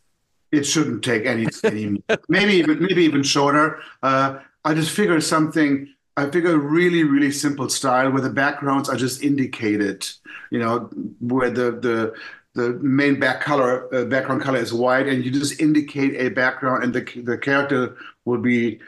[0.53, 3.81] It shouldn't take any, any maybe even maybe even shorter.
[4.03, 5.88] Uh, I just figure something.
[6.17, 10.07] I figure a really really simple style where the backgrounds are just indicated.
[10.51, 12.15] You know, where the the
[12.55, 16.85] the main back color uh, background color is white, and you just indicate a background,
[16.85, 18.79] and the the character will be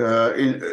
[0.00, 0.68] uh, in uh,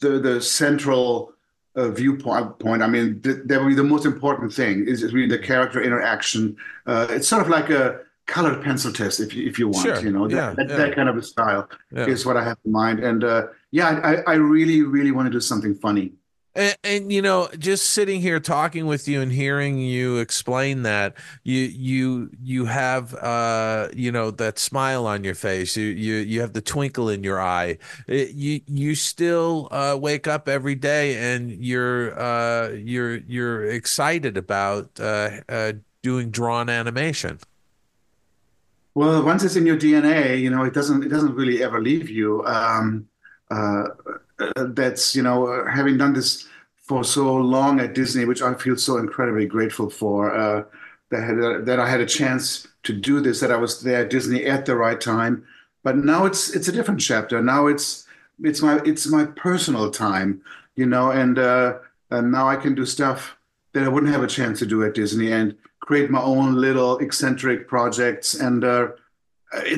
[0.00, 1.32] the the central.
[1.76, 2.82] Uh, viewpoint point.
[2.82, 4.88] I mean, th- that would be the most important thing.
[4.88, 6.56] Is really the character interaction.
[6.84, 9.84] Uh, it's sort of like a colored pencil test, if you, if you want.
[9.86, 10.00] Sure.
[10.06, 10.76] You know, that, Yeah, that, yeah.
[10.76, 12.06] that kind of a style Yeah.
[12.06, 12.98] is what I have in mind.
[13.00, 16.12] And uh, yeah, I, I really, really want to do something funny.
[16.54, 21.14] And, and you know, just sitting here talking with you and hearing you explain that,
[21.44, 25.76] you you you have uh you know that smile on your face.
[25.76, 27.78] You you you have the twinkle in your eye.
[28.08, 34.36] It- you you still uh, wake up every day and you're uh you're you're excited
[34.36, 37.38] about uh, uh doing drawn animation.
[38.94, 42.08] Well, once it's in your DNA, you know, it doesn't it doesn't really ever leave
[42.10, 42.44] you.
[42.44, 43.08] Um,
[43.50, 43.84] uh,
[44.38, 48.54] uh, that's you know, uh, having done this for so long at Disney, which I
[48.54, 50.34] feel so incredibly grateful for.
[50.34, 50.64] Uh,
[51.10, 54.10] that had, that I had a chance to do this, that I was there at
[54.10, 55.44] Disney at the right time.
[55.82, 57.42] But now it's it's a different chapter.
[57.42, 58.06] Now it's
[58.42, 60.42] it's my it's my personal time,
[60.76, 61.78] you know, and uh,
[62.10, 63.36] and now I can do stuff
[63.72, 65.56] that I wouldn't have a chance to do at Disney and
[65.90, 68.34] create my own little eccentric projects.
[68.34, 68.90] And uh,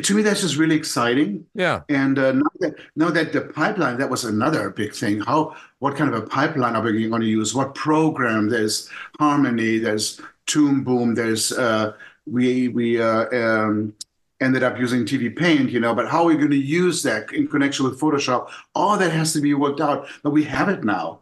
[0.02, 1.46] to me, that's just really exciting.
[1.54, 1.80] Yeah.
[1.88, 5.20] And uh, now, that, now that the pipeline, that was another big thing.
[5.20, 7.54] How, what kind of a pipeline are we going to use?
[7.54, 8.50] What program?
[8.50, 11.94] There's Harmony, there's Toon Boom, there's, uh,
[12.26, 13.94] we, we uh, um,
[14.42, 17.32] ended up using TV Paint, you know, but how are we going to use that
[17.32, 18.50] in connection with Photoshop?
[18.74, 21.20] All that has to be worked out, but we have it now.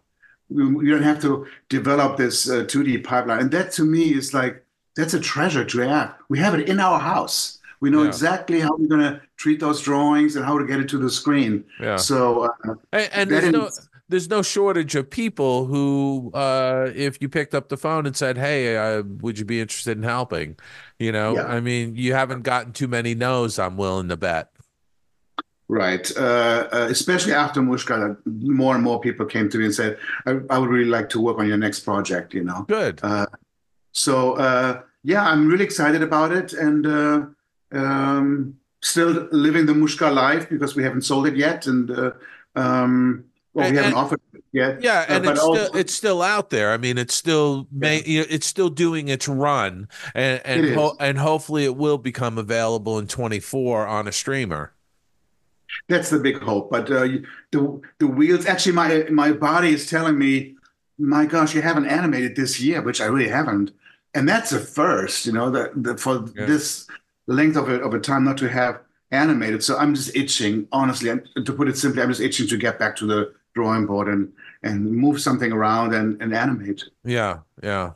[0.48, 3.38] We, we don't have to develop this uh, 2D pipeline.
[3.38, 4.64] And that to me is like,
[4.96, 6.14] that's a treasure to have.
[6.28, 7.58] We have it in our house.
[7.80, 8.08] We know Yeah.
[8.08, 11.08] exactly how we're going to treat those drawings and how to get it to the
[11.10, 11.64] screen.
[11.80, 11.96] Yeah.
[11.96, 13.70] So, uh, And, and there's no
[14.08, 18.36] there's no shortage of people who, uh, if you picked up the phone and said,
[18.36, 20.56] "Hey, uh, would you be interested in helping?"
[20.98, 21.46] You know, Yeah.
[21.46, 23.56] I mean, you haven't gotten too many no's.
[23.58, 24.50] I'm willing to bet.
[25.68, 26.10] right.
[26.16, 30.40] Uh, uh, especially after Mushka, more and more people came to me and said, I,
[30.50, 32.64] I would really like to work on your next project, you know.
[32.66, 32.98] Good.
[33.04, 33.26] Uh,
[33.92, 37.22] so, uh, yeah, I'm really excited about it and uh,
[37.72, 41.66] um, still living the Mushka life because we haven't sold it yet.
[41.66, 42.12] And, uh,
[42.56, 43.24] um,
[43.54, 44.82] well, And- we haven't and- offered it yet.
[44.82, 46.72] yeah, and but it's also- still it's still out there.
[46.72, 50.96] I mean, it's still may you know, it's still doing its run, and and ho-
[51.00, 54.72] and hopefully it will become available in 24 on a streamer.
[55.88, 56.70] That's the big hope.
[56.70, 57.08] But uh,
[57.50, 58.46] the the wheels.
[58.46, 60.54] Actually, my my body is telling me
[60.98, 63.72] my gosh, you haven't animated this year, which I really haven't.
[64.14, 66.46] And that's a first, you know, that, that for Yeah.
[66.46, 66.86] this
[67.26, 68.80] length of a, of a time not to have
[69.12, 69.62] animated.
[69.62, 72.78] So I'm just itching, honestly, and to put it simply, I'm just itching to get
[72.78, 76.84] back to the drawing board and and move something around and, and animate.
[77.02, 77.92] Yeah, yeah.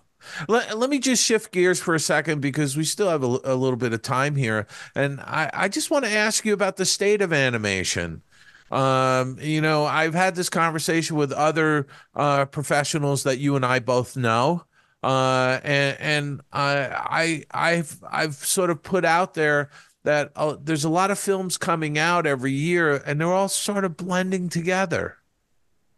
[0.49, 3.55] Let, let me just shift gears for a second because we still have a, a
[3.55, 4.67] little bit of time here.
[4.95, 8.23] And I, I just want to ask you about the state of animation.
[8.71, 13.79] Um, you know, I've had this conversation with other uh, professionals that you and I
[13.79, 14.65] both know.
[15.05, 19.71] Uh, and and I, I I've I've sort of put out there
[20.05, 23.85] that uh, there's a lot of films coming out every year, and they're all sort
[23.85, 25.19] of blending together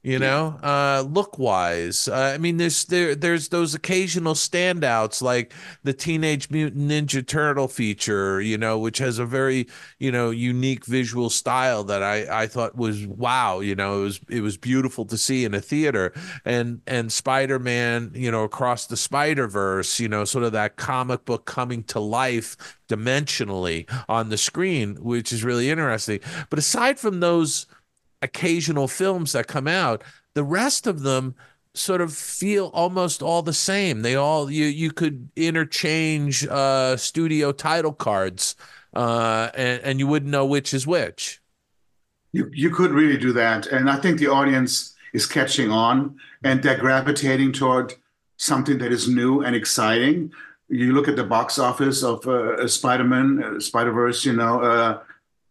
[0.06, 5.52] you know uh look wise uh, i mean there's there there's those occasional standouts like
[5.82, 9.66] the teenage mutant ninja turtle feature you know which has a very
[9.98, 14.20] you know unique visual style that i i thought was wow you know it was
[14.28, 16.12] it was beautiful to see in a theater.
[16.44, 21.44] And and spider-man you know across the spider-verse you know sort of that comic book
[21.44, 26.20] coming to life dimensionally on the screen which is really interesting.
[26.50, 27.66] But aside from those
[28.22, 30.02] occasional films that come out,
[30.34, 31.34] the rest of them
[31.74, 34.00] sort of feel almost all the same.
[34.00, 38.56] They all you you could interchange uh, studio title cards,
[38.94, 41.40] uh, and and you wouldn't know which is which.
[42.32, 46.62] You you could really do that, and I think the audience is catching on, and
[46.62, 47.94] they're gravitating toward
[48.36, 50.32] something that is new and exciting.
[50.68, 54.24] You look at the box office of uh, Spider-Man, uh, Spider-Verse.
[54.24, 55.00] You know, uh,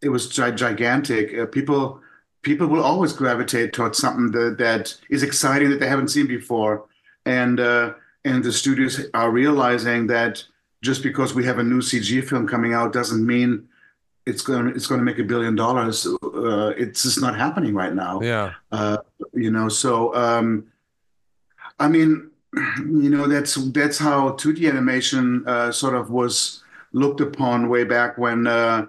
[0.01, 1.33] it was gi- gigantic.
[1.37, 2.01] Uh, people
[2.45, 6.85] people will always gravitate towards something that, that is exciting that they haven't seen before,
[7.25, 10.43] and uh, and the studios are realizing that
[10.81, 13.67] just because we have a new CG film coming out doesn't mean
[14.25, 16.07] it's going to, it's going to make a billion dollars.
[16.23, 18.21] Uh, it's just not happening right now.
[18.21, 18.97] Yeah, Uh,
[19.33, 20.67] you know, so um,
[21.79, 22.29] I mean,
[22.77, 28.17] you know, that's that's how 2D animation uh, sort of was looked upon way back
[28.17, 28.85] when uh,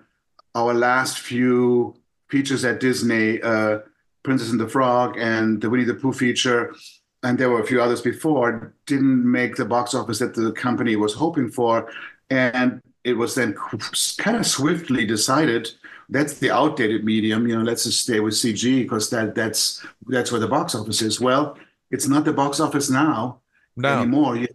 [0.54, 1.96] our last few
[2.28, 3.78] features at Disney, uh,
[4.22, 6.74] Princess and the Frog and the Winnie the Pooh feature,
[7.22, 10.96] and there were a few others before, didn't make the box office that the company
[10.96, 11.90] was hoping for,
[12.30, 13.54] and it was then
[14.18, 15.70] kind of swiftly decided
[16.08, 17.46] that's the outdated medium.
[17.46, 21.02] You know, let's just stay with CG because that that's that's where the box office
[21.02, 21.20] is.
[21.20, 21.56] Well,
[21.90, 23.40] it's not the box office now
[23.76, 24.36] no, anymore.
[24.36, 24.48] You,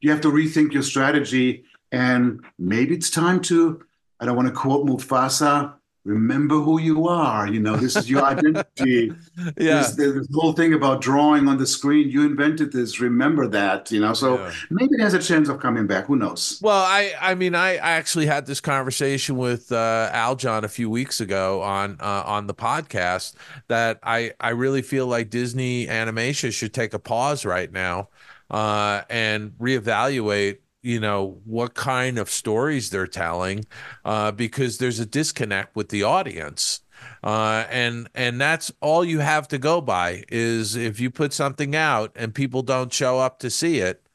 [0.00, 3.82] you have to rethink your strategy, and maybe it's time to.
[4.20, 5.74] I don't want to quote Mufasa.
[6.04, 7.48] Remember who you are.
[7.48, 9.10] You know, this is your identity.
[9.56, 13.00] yeah, This, this whole thing about drawing on the screen, you invented this.
[13.00, 13.90] Remember that.
[13.90, 14.52] You know, so Yeah.
[14.70, 16.04] maybe it has a chance of coming back.
[16.06, 16.58] Who knows?
[16.62, 20.90] Well, I I mean I, I actually had this conversation with uh, Aljon a few
[20.90, 23.32] weeks ago on uh, on the podcast
[23.68, 28.10] that I I really feel like Disney Animation should take a pause right now
[28.50, 33.64] uh, and reevaluate you know what kind of stories they're telling
[34.04, 36.80] uh, because there's a disconnect with the audience.
[37.22, 41.74] Uh, and and that's all you have to go by is if you put something
[41.76, 44.06] out and people don't show up to see it,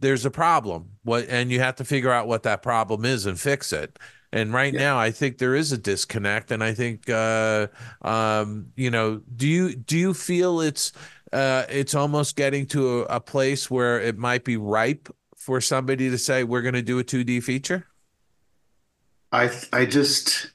[0.00, 3.40] there's a problem what and you have to figure out what that problem is and
[3.40, 3.98] fix it
[4.32, 4.78] and right Yeah.
[4.78, 7.66] now i think there is a disconnect and i think uh
[8.02, 10.92] um you know do you do you feel it's
[11.32, 15.08] uh it's almost getting to a, a place where it might be ripe
[15.46, 17.80] for somebody to say we're going to do a 2d feature
[19.32, 20.50] I I just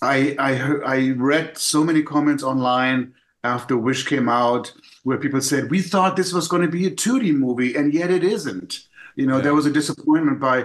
[0.00, 0.98] I I heard, I
[1.32, 4.72] read so many comments online after Wish came out
[5.06, 8.10] where people said we thought this was going to be a 2D movie and yet
[8.18, 8.72] it isn't.
[9.16, 9.42] You know, Yeah.
[9.44, 10.58] there was a disappointment by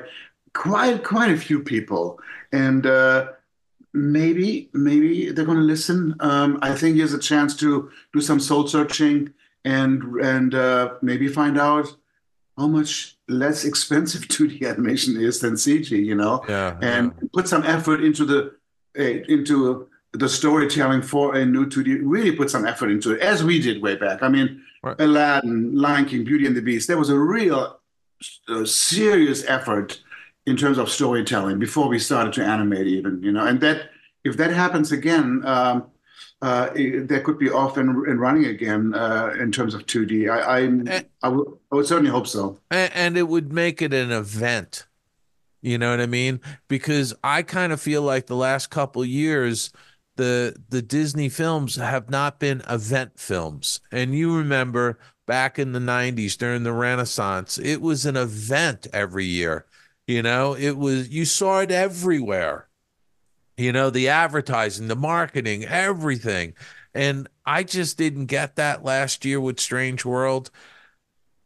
[0.54, 2.06] quite quite a few people,
[2.66, 3.20] and uh,
[3.94, 6.16] maybe maybe they're going to listen.
[6.20, 7.70] Um, I think here's a chance to
[8.14, 9.34] do some soul searching
[9.66, 9.92] and
[10.34, 11.88] and uh, maybe find out
[12.58, 15.92] how much less expensive 2D animation is than CG.
[15.92, 18.56] You know yeah and put some effort into the
[19.00, 22.00] uh, into the storytelling for a new 2D.
[22.04, 24.24] Really put some effort into it, as we did way back.
[24.24, 25.00] I mean, Right.
[25.02, 26.88] Aladdin, Lion King, Beauty and the Beast.
[26.88, 27.80] There was a real
[28.48, 30.00] uh, serious effort
[30.46, 33.46] in terms of storytelling before we started to animate, even you know.
[33.46, 33.90] And that
[34.24, 35.44] if that happens again.
[35.46, 35.88] Um,
[36.42, 40.30] uh, that could be off and, and running again uh, in terms of 2D.
[40.30, 41.02] I, Eh.
[41.24, 41.30] I, I,
[41.76, 42.60] would, certainly hope so.
[42.70, 44.88] and, and it would make it an event
[45.62, 49.72] you know what i mean because i kind of feel like the last couple years
[50.16, 55.80] the the disney films have not been event films and you remember back in the
[55.80, 59.66] 90s during the renaissance it was an event every year
[60.06, 62.68] you know it was you saw it everywhere
[63.58, 66.54] you know the advertising the marketing everything.
[66.94, 70.52] And i just didn't get that last year with strange world.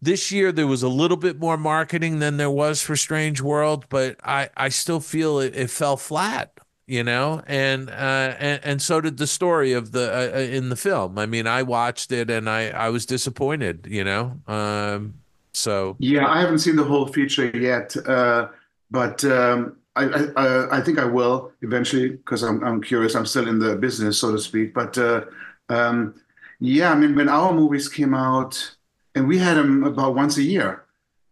[0.01, 3.86] This year there was a little bit more marketing than there was for Strange World,
[3.89, 7.41] but I I still feel it, it fell flat you know?
[7.47, 11.18] And uh and, and so did the story of the uh, uh, in the film.
[11.18, 14.39] I mean i watched it and i i was disappointed you know?
[14.47, 15.16] Um
[15.53, 18.49] so yeah i haven't seen the whole feature yet uh
[18.89, 20.06] but um I,
[20.38, 23.16] I, I think I will eventually because I'm, I'm curious.
[23.16, 24.74] I'm still in the business, so to speak.
[24.74, 25.26] But uh,
[25.70, 26.16] um,
[26.60, 28.76] yeah, I mean, when our movies came out,
[29.16, 30.86] and we had them about once a year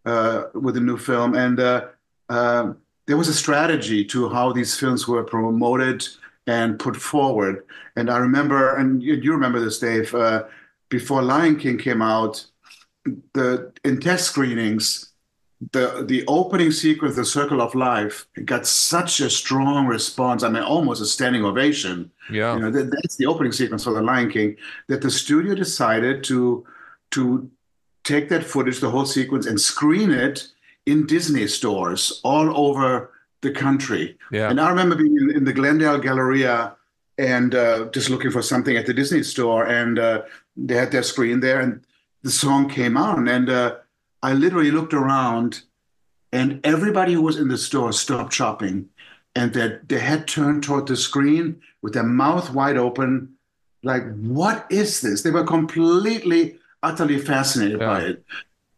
[0.05, 1.87] uh, with a new film, and uh,
[2.27, 2.73] uh
[3.07, 6.07] there was a strategy to how these films were promoted
[6.45, 7.65] and put forward.
[7.95, 10.43] And I remember, and you, you remember this, Dave, uh,
[10.89, 12.45] before Lion King came out,
[13.33, 15.08] the in test screenings,
[15.71, 20.43] the the opening sequence, The Circle of Life, got such a strong response.
[20.43, 22.11] I mean, almost a standing ovation.
[22.31, 24.55] Yeah, you know, that, that's the opening sequence for The Lion King.
[24.87, 26.65] That the studio decided to
[27.11, 27.49] to
[28.03, 30.47] take that footage, the whole sequence, and screen it
[30.85, 34.17] in Disney stores all over the country.
[34.31, 34.49] Yeah.
[34.49, 36.75] And I remember being in, in the Glendale Galleria
[37.17, 40.21] and uh, just looking for something at the Disney store, and uh,
[40.55, 41.85] they had their screen there, and
[42.23, 43.75] the song came on, and uh,
[44.21, 45.61] I literally looked around,
[46.31, 48.89] and everybody who was in the store stopped shopping,
[49.35, 53.35] and their their head turned toward the screen with their mouth wide open,
[53.83, 57.87] like, "What is this?" They were completely, utterly fascinated yeah.
[57.87, 58.23] by it.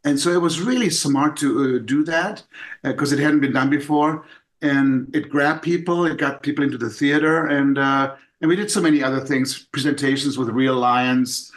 [0.04, 2.44] And so it was really smart to uh, do that
[2.84, 4.26] because uh, it hadn't been done before.
[4.62, 7.48] And it grabbed people, it got people into the theater.
[7.48, 11.52] And, uh, and we did so many other things, presentations with real lions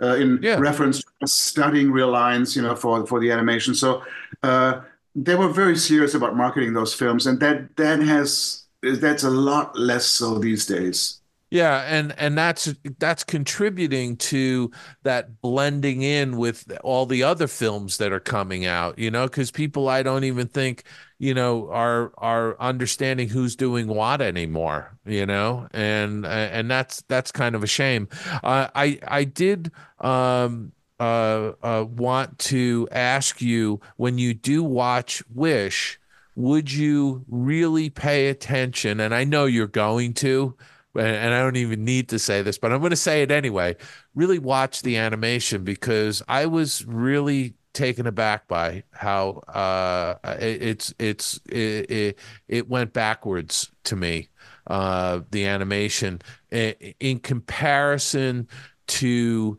[0.00, 0.58] uh, in yeah.
[0.58, 3.74] reference to studying real lines, you know, for, for the animation.
[3.74, 4.02] So
[4.42, 4.80] uh,
[5.14, 7.26] they were very serious about marketing those films.
[7.26, 11.17] And that, that has, that's a lot less so these days.
[11.50, 14.70] Yeah, and and that's that's contributing to
[15.02, 19.50] that blending in with all the other films that are coming out, you know, because
[19.50, 20.82] people I don't even think,
[21.18, 27.32] you know, are are understanding who's doing what anymore, you know, and and that's that's
[27.32, 28.08] kind of a shame.
[28.42, 35.22] Uh, I I did um uh, uh want to ask you when you do watch
[35.34, 35.98] Wish,
[36.34, 39.00] would you really pay attention?
[39.00, 40.56] And I know you're going to
[40.98, 43.76] and I don't even need to say this, but I'm going to say it anyway.
[44.14, 50.94] Really watch the animation because I was really taken aback by how uh, it, it's
[50.98, 52.18] it's it, it,
[52.48, 54.28] it went backwards to me.
[54.66, 56.20] Uh, the animation
[56.50, 58.46] in comparison
[58.86, 59.58] to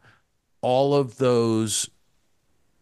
[0.61, 1.89] all of those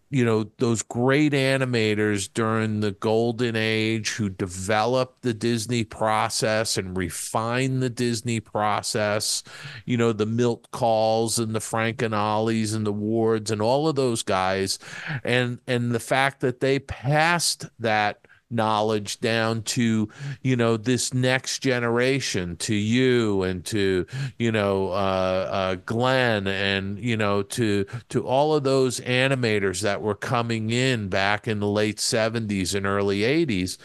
[0.10, 6.98] you know those great animators during the golden age who developed the disney process and
[6.98, 9.44] refined the disney process
[9.86, 13.88] you know the milt kahls and the Frank and Ollies and the wards and all
[13.88, 14.80] of those guys.
[15.24, 20.10] And and the fact that they passed that knowledge down to
[20.42, 24.06] you know this next generation to you and to
[24.38, 30.02] you know uh, uh, Glenn and you know to to all of those animators that
[30.02, 33.78] were coming in back in the late 70s and early 80s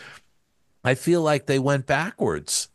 [0.85, 2.69] I feel like they went backwards.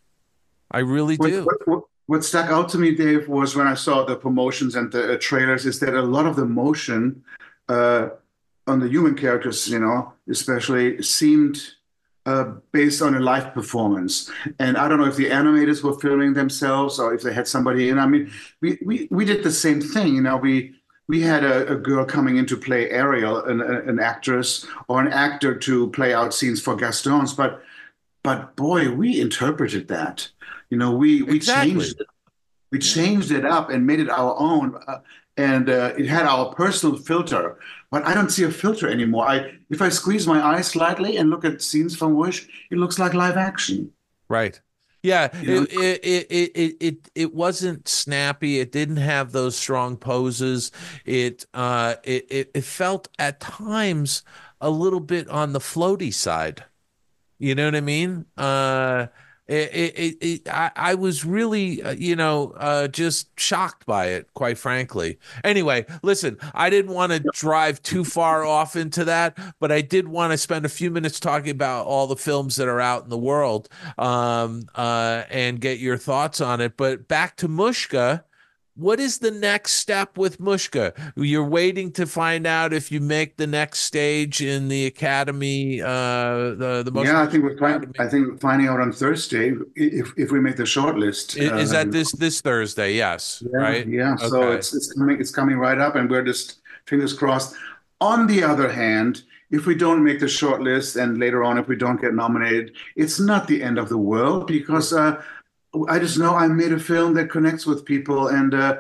[0.72, 1.44] I really do.
[1.44, 4.92] what, what, what stuck out to me Dave was when I saw the promotions and
[4.92, 7.24] the uh, trailers is that a lot of the motion
[7.70, 8.10] uh,
[8.66, 11.76] on the human characters you know especially seemed
[12.28, 14.30] uh, based on a live performance.
[14.60, 17.88] And I don't know if the animators were filming themselves or if they had somebody
[17.90, 17.98] in.
[17.98, 18.30] I mean,
[18.62, 20.16] we we, we did the same thing.
[20.16, 20.76] You know, we
[21.08, 25.08] we had a, a girl coming in to play Ariel, an, an actress, or an
[25.08, 27.34] actor to play out scenes for Gaston's.
[27.34, 27.64] But
[28.24, 30.30] but boy, we interpreted that.
[30.70, 31.72] You know, we we exactly.
[31.72, 32.08] changed it.
[32.72, 34.76] We changed it up and made it our own.
[34.86, 35.00] Uh,
[35.38, 37.58] and uh, it had our personal filter.
[37.90, 39.28] But I don't see a filter anymore.
[39.28, 43.00] I if I squeeze my eyes slightly and look at scenes from Wish, it looks
[43.00, 43.92] like live action.
[44.30, 44.60] Right.
[45.04, 48.60] Yeah, it, it, it, it it it wasn't snappy.
[48.60, 50.72] It didn't have those strong poses.
[51.06, 54.24] It uh it, it, it felt at times
[54.60, 56.66] a little bit on the floaty side.
[57.40, 58.26] You know what I mean?
[58.38, 59.08] Uh
[59.48, 64.34] it, it, it, I, I was really, uh, you know, uh, just shocked by it,
[64.34, 65.20] quite frankly.
[65.44, 70.08] Anyway, listen, I didn't want to drive too far off into that, but I did
[70.08, 73.10] want to spend a few minutes talking about all the films that are out in
[73.10, 76.76] the world um, uh, and get your thoughts on it.
[76.76, 78.24] But back to Mushka
[78.78, 80.94] what is the next step with Mushka?
[81.16, 85.82] You're waiting to find out if you make the next stage in the academy.
[85.82, 90.32] Uh, the the yeah, I think we're I think finding out on Thursday if if
[90.32, 91.38] we make the short list.
[91.38, 92.94] Is, is that this this Thursday?
[92.94, 93.88] Yes, yeah, right.
[93.88, 94.14] Yeah.
[94.14, 94.28] Okay.
[94.28, 97.56] So it's it's coming it's coming right up, and we're just fingers crossed.
[98.00, 101.68] On the other hand, if we don't make the short list and later on if
[101.68, 105.22] we don't get nominated, it's not the end of the world because uh,
[105.88, 108.78] I just know I made a film that connects with people, and uh,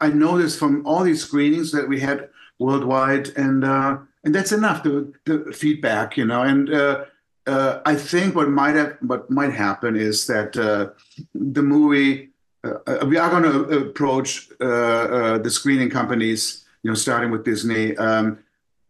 [0.00, 2.28] I know this from all these screenings that we had
[2.58, 4.82] worldwide, and uh, and that's enough.
[4.82, 7.04] The, the feedback, you know, and uh,
[7.46, 10.90] uh, I think what might have what might happen is that uh,
[11.34, 12.30] the movie
[13.06, 17.96] we are going to approach the screening companies, you know, starting with Disney.
[17.96, 18.38] Um,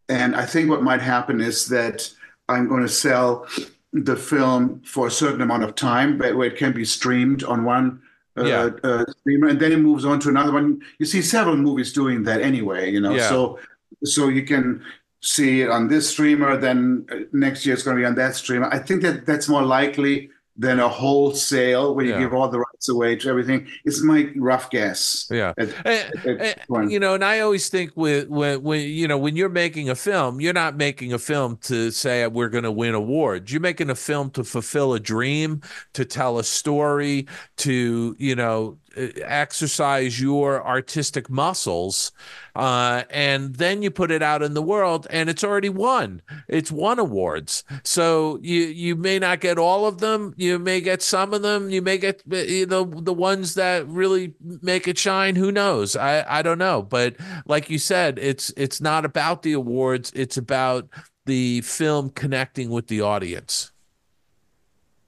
[0.09, 2.11] and I think what might happen is that
[2.49, 3.47] I'm going to sell
[3.93, 7.65] the film for a certain amount of time but where it can be streamed on
[7.65, 8.01] one
[8.37, 8.69] uh, yeah.
[8.83, 10.81] uh, streamer and then it moves on to another one.
[10.99, 13.13] You see several movies doing that anyway, you know.
[13.13, 13.27] Yeah.
[13.29, 13.59] So
[14.03, 14.83] so you can
[15.21, 18.35] see it on this streamer, then uh, next year it's going to be on that
[18.35, 18.67] streamer.
[18.71, 22.19] I think that that's more likely than a wholesale where you yeah.
[22.19, 23.67] give all the rights away to everything.
[23.85, 25.27] It's my rough guess.
[25.29, 28.63] Yeah, at, and, at eh, and, eh, you know, and I always think with when
[28.63, 32.25] when you know when you're making a film, you're not making a film to say
[32.27, 33.51] we're going to win awards.
[33.51, 35.61] You're making a film to fulfill a dream,
[35.93, 37.27] to tell a story,
[37.57, 42.11] to you know exercise your artistic muscles
[42.55, 46.71] uh, and then you put it out in the world and it's already won it's
[46.71, 51.33] won awards so you you may not get all of them you may get some
[51.33, 55.51] of them you may get you know the ones that really make it shine who
[55.51, 55.95] knows?
[55.95, 56.81] I i don't know.
[56.81, 57.15] But
[57.45, 60.11] like you said it's it's not about the awards.
[60.15, 60.87] It's about
[61.25, 63.71] the film connecting with the audience.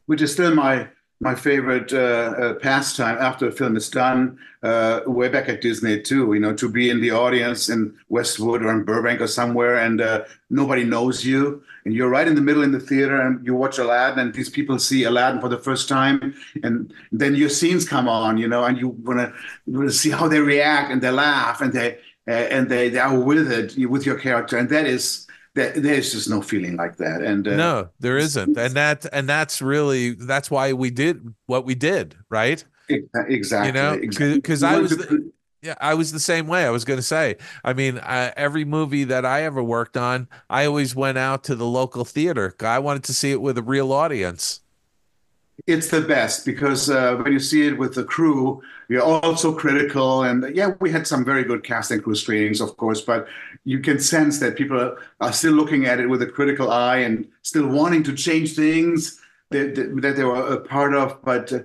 [0.05, 0.89] Which is still my
[1.24, 6.01] my favorite uh, uh, pastime after a film is done, uh, way back at Disney
[6.01, 6.34] too.
[6.34, 10.01] You know, to be in the audience in Westwood or in Burbank or somewhere, and
[10.01, 13.55] uh, nobody knows you, and you're right in the middle in the theater, and you
[13.55, 17.88] watch Aladdin, and these people see Aladdin for the first time, and then your scenes
[17.88, 19.34] come on, you know, and you want
[19.65, 21.97] to see how they react, and they laugh, and they
[22.28, 26.30] uh, and they, they are with it with your character, and that is there's just
[26.30, 30.49] no feeling like that and uh, no there isn't and that and that's really that's
[30.49, 32.64] why we did what we did right?
[32.89, 34.78] Exactly you know because exactly.
[34.78, 35.32] i was the,
[35.62, 37.38] yeah i was the same way i was going to say.
[37.64, 41.56] I mean uh, every movie that i ever worked on i always went out to
[41.56, 42.56] the local theater.
[42.60, 44.62] I wanted to see it with a real audience
[45.68, 50.24] it's the best because uh, when you see it with the crew, you're also critical.
[50.24, 53.28] And yeah, we had some very good cast and crew screenings, of course, but
[53.64, 57.28] you can sense that people are still looking at it with a critical eye and
[57.43, 61.24] still wanting to change things that, that they were a part of.
[61.24, 61.60] But uh,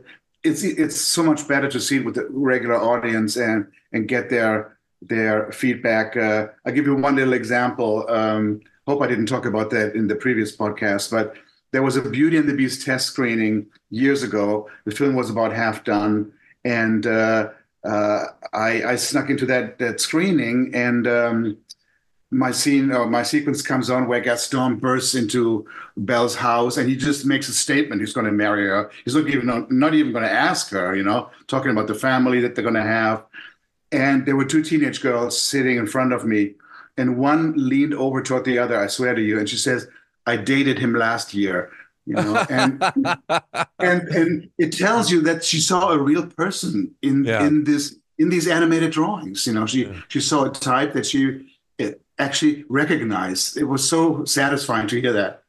[0.45, 4.31] it's it's so much better to see it with the regular audience and and get
[4.31, 6.17] their their feedback.
[6.17, 8.09] Uh, I'll give you one little example.
[8.09, 11.37] Um, hope I didn't talk about that in the previous podcast, but
[11.71, 14.69] there was a Beauty and the Beast test screening years ago.
[14.85, 16.33] The film was about half done,
[16.65, 17.51] and uh,
[17.85, 21.59] uh, I, I, snuck into that that screening, and um,
[22.31, 25.67] my scene or my sequence comes on where Gaston bursts into
[25.97, 28.01] Belle's house, and he just makes a statement.
[28.01, 28.91] He's going to marry her.
[29.05, 30.95] He's not even not even going to ask her.
[30.95, 33.25] You know, talking about the family that they're going to have.
[33.91, 36.55] And there were two teenage girls sitting in front of me,
[36.99, 38.79] and one leaned over toward the other.
[38.79, 39.89] I swear to you, and she says
[40.29, 41.71] I dated him last year,
[42.07, 42.83] you know, and
[43.79, 47.47] and and it tells you that she saw a real person in yeah.
[47.47, 49.47] in this in these animated drawings.
[49.47, 50.01] You know, she yeah.
[50.09, 51.47] she saw a type that she
[52.19, 53.57] actually recognized.
[53.57, 55.43] It was so satisfying to hear that.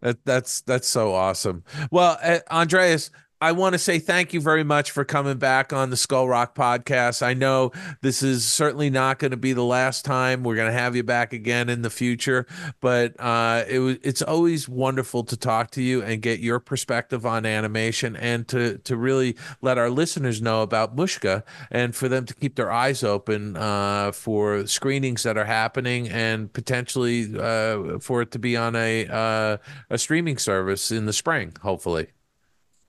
[0.00, 1.62] That, that's that's so awesome.
[1.90, 3.10] Well, uh, Andreas,
[3.42, 6.54] I want to say thank you very much for coming back on the Skull Rock
[6.54, 7.24] podcast.
[7.24, 10.44] I know this is certainly not going to be the last time.
[10.44, 12.46] We're going to have you back again in the future,
[12.80, 17.26] but uh, it was it's always wonderful to talk to you and get your perspective
[17.26, 22.24] on animation and to to really let our listeners know about Mushka and for them
[22.26, 28.22] to keep their eyes open uh, for screenings that are happening and potentially uh, for
[28.22, 29.56] it to be on a uh,
[29.90, 32.12] a streaming service in the spring, hopefully.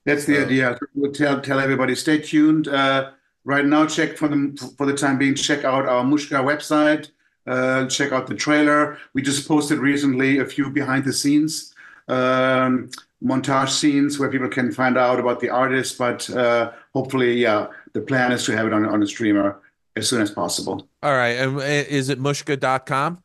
[0.04, 0.78] That's the idea.
[0.94, 2.68] We'll tell tell everybody stay tuned.
[2.68, 3.10] Uh,
[3.44, 5.34] right now, check for the for the time being.
[5.34, 7.10] Check out our Mushka website.
[7.46, 8.98] Uh, check out the trailer.
[9.12, 11.74] We just posted recently a few behind the scenes
[12.08, 12.90] um,
[13.22, 15.98] montage scenes where people can find out about the artist.
[15.98, 19.60] But uh, hopefully, yeah, the plan is to have it on on a streamer
[19.96, 20.88] as soon as possible.
[21.02, 21.36] All right.
[21.38, 23.22] And uh, is it mushka.com?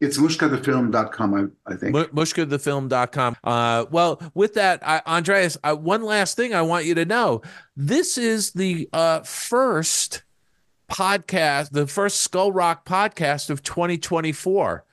[0.00, 1.34] It's mushkathefilm.com,
[1.66, 1.96] I, I think.
[1.96, 3.36] M- mushkathefilm.com.
[3.44, 7.42] Uh, well, with that, I, Andreas, I, one last thing I want you to know.
[7.76, 10.22] This is the uh, first
[10.90, 14.84] podcast, the first Skull Rock podcast of 2024.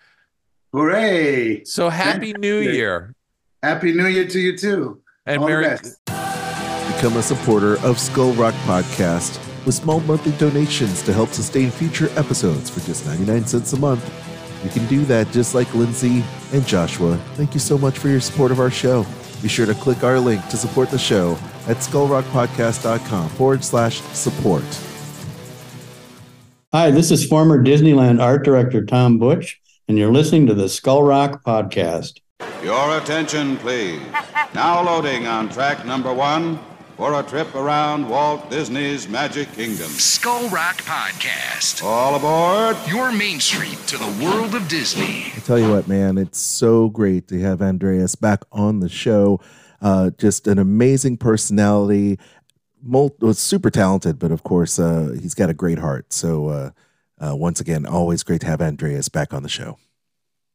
[0.73, 1.63] Hooray!
[1.63, 2.39] So happy Fantastic.
[2.39, 3.15] New Year.
[3.63, 5.01] Happy New Year to you too.
[5.25, 11.13] And All Merry- Become a supporter of Skull Rock Podcast with small monthly donations to
[11.13, 14.03] help sustain future episodes for just 99 cents a month
[14.63, 17.17] You can do that just like Lindsay and Joshua.
[17.35, 19.05] Thank you so much for your support of our show.
[19.41, 21.33] Be sure to click our link to support the show
[21.67, 24.63] at skullrockpodcast.com forward slash support.
[26.73, 31.03] Hi, this is former Disneyland art director Tom Butch, and you're listening to the Skull
[31.03, 32.19] Rock Podcast.
[32.63, 34.01] Your attention, please.
[34.53, 36.59] Now loading on track number one
[36.97, 39.87] for a trip around Walt Disney's Magic Kingdom.
[39.87, 41.83] Skull Rock Podcast.
[41.83, 42.75] All aboard.
[42.89, 45.31] Your main street to the world of Disney.
[45.35, 49.39] I tell you what, man, it's so great to have Andreas back on the show.
[49.79, 52.17] Uh, just an amazing personality,
[52.81, 56.11] mul- well, super talented, but of course, uh, he's got a great heart.
[56.11, 56.71] So, uh,
[57.19, 59.77] uh, once again, always great to have Andreas back on the show.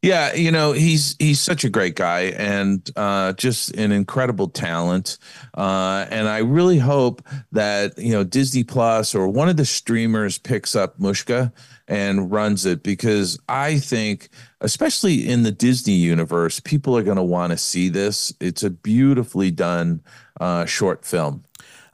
[0.03, 5.17] Yeah, you know he's he's such a great guy and uh, just an incredible talent,
[5.57, 7.23] uh, and I really hope
[7.53, 11.53] that you know Disney Plus or one of the streamers picks up Mushka
[11.87, 14.29] and runs it because I think,
[14.61, 18.33] especially in the Disney universe, people are going to want to see this.
[18.41, 20.03] It's a beautifully done
[20.41, 21.45] uh, short film.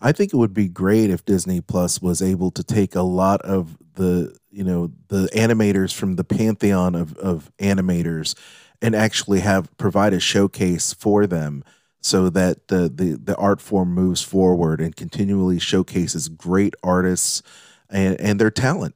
[0.01, 3.43] I think it would be great if Disney Plus was able to take a lot
[3.43, 8.35] of the you know the animators from the pantheon of of animators
[8.81, 11.63] and actually have provide a showcase for them
[12.01, 17.43] so that the the the art form moves forward and continually showcases great artists
[17.91, 18.95] and and their talent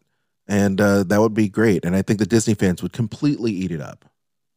[0.49, 3.73] and uh, that would be great and I think the Disney fans would completely eat
[3.73, 4.07] it up.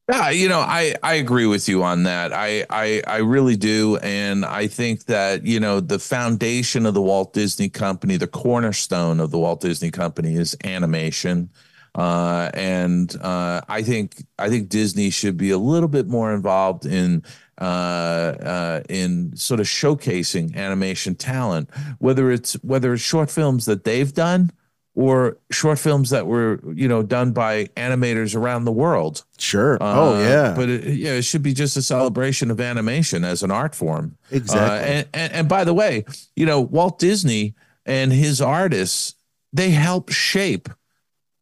[0.10, 2.32] Yeah, you know, I I agree with you on that.
[2.32, 7.02] I I I really do, and I think that you know the foundation of the
[7.02, 11.50] Walt Disney Company, the cornerstone of the Walt Disney Company, is animation.
[11.96, 16.86] Uh, and uh, I think I think Disney should be a little bit more involved
[16.86, 17.24] in
[17.60, 23.86] uh, uh, in sort of showcasing animation talent, whether it's whether it's short films that
[23.86, 24.52] they've done
[24.96, 29.24] or short films that were you know done by animators around the world.
[29.38, 29.78] Sure.
[29.82, 30.54] oh Uh, yeah.
[30.56, 34.18] But it, yeah, it should be just a celebration of animation as an art form.
[34.32, 34.66] Exactly.
[34.68, 39.16] Uh, and, and and by the way, you know Walt Disney and his artists
[39.54, 40.70] they help shape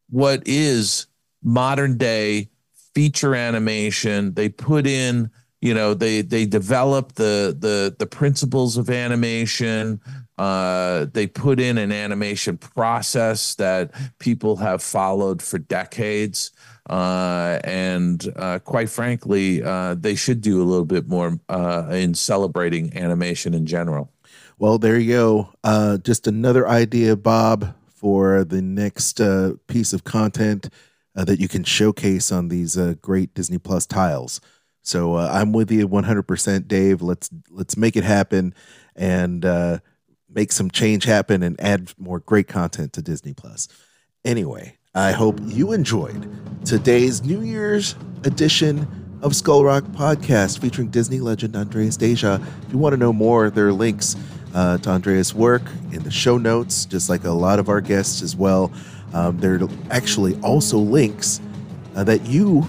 [0.10, 1.08] what is
[1.44, 2.50] modern day
[2.94, 4.34] feature animation.
[4.34, 5.30] They put in
[5.62, 10.02] you know they they develop the the the principles of animation
[10.38, 16.52] uh, they put in an animation process that people have followed for decades.
[16.90, 22.14] Uh, and uh, quite frankly, uh, they should do a little bit more uh, in
[22.14, 24.12] celebrating animation in general.
[24.58, 25.50] Well, there you go.
[25.64, 30.70] Uh, just another idea, Bob, for the next uh, piece of content
[31.16, 34.42] that you can showcase on these great Disney Plus tiles.
[34.82, 37.04] So I'm with you 100%, Dave.
[37.04, 38.54] Let's let's make it happen
[38.96, 39.80] and uh,
[40.34, 43.68] make some change happen and add more great content to Disney Plus.
[44.26, 46.30] Anyway, I hope you enjoyed
[46.66, 48.88] today's New Year's edition
[49.22, 52.40] of Skull Rock Podcast featuring Disney legend Andreas Deja.
[52.68, 54.16] If you want to know more, there are links
[54.54, 58.22] uh, to Andreas' work in the show notes, just like a lot of our guests
[58.22, 58.72] as well.
[59.14, 61.40] Um, there are actually also links
[61.96, 62.68] uh, that you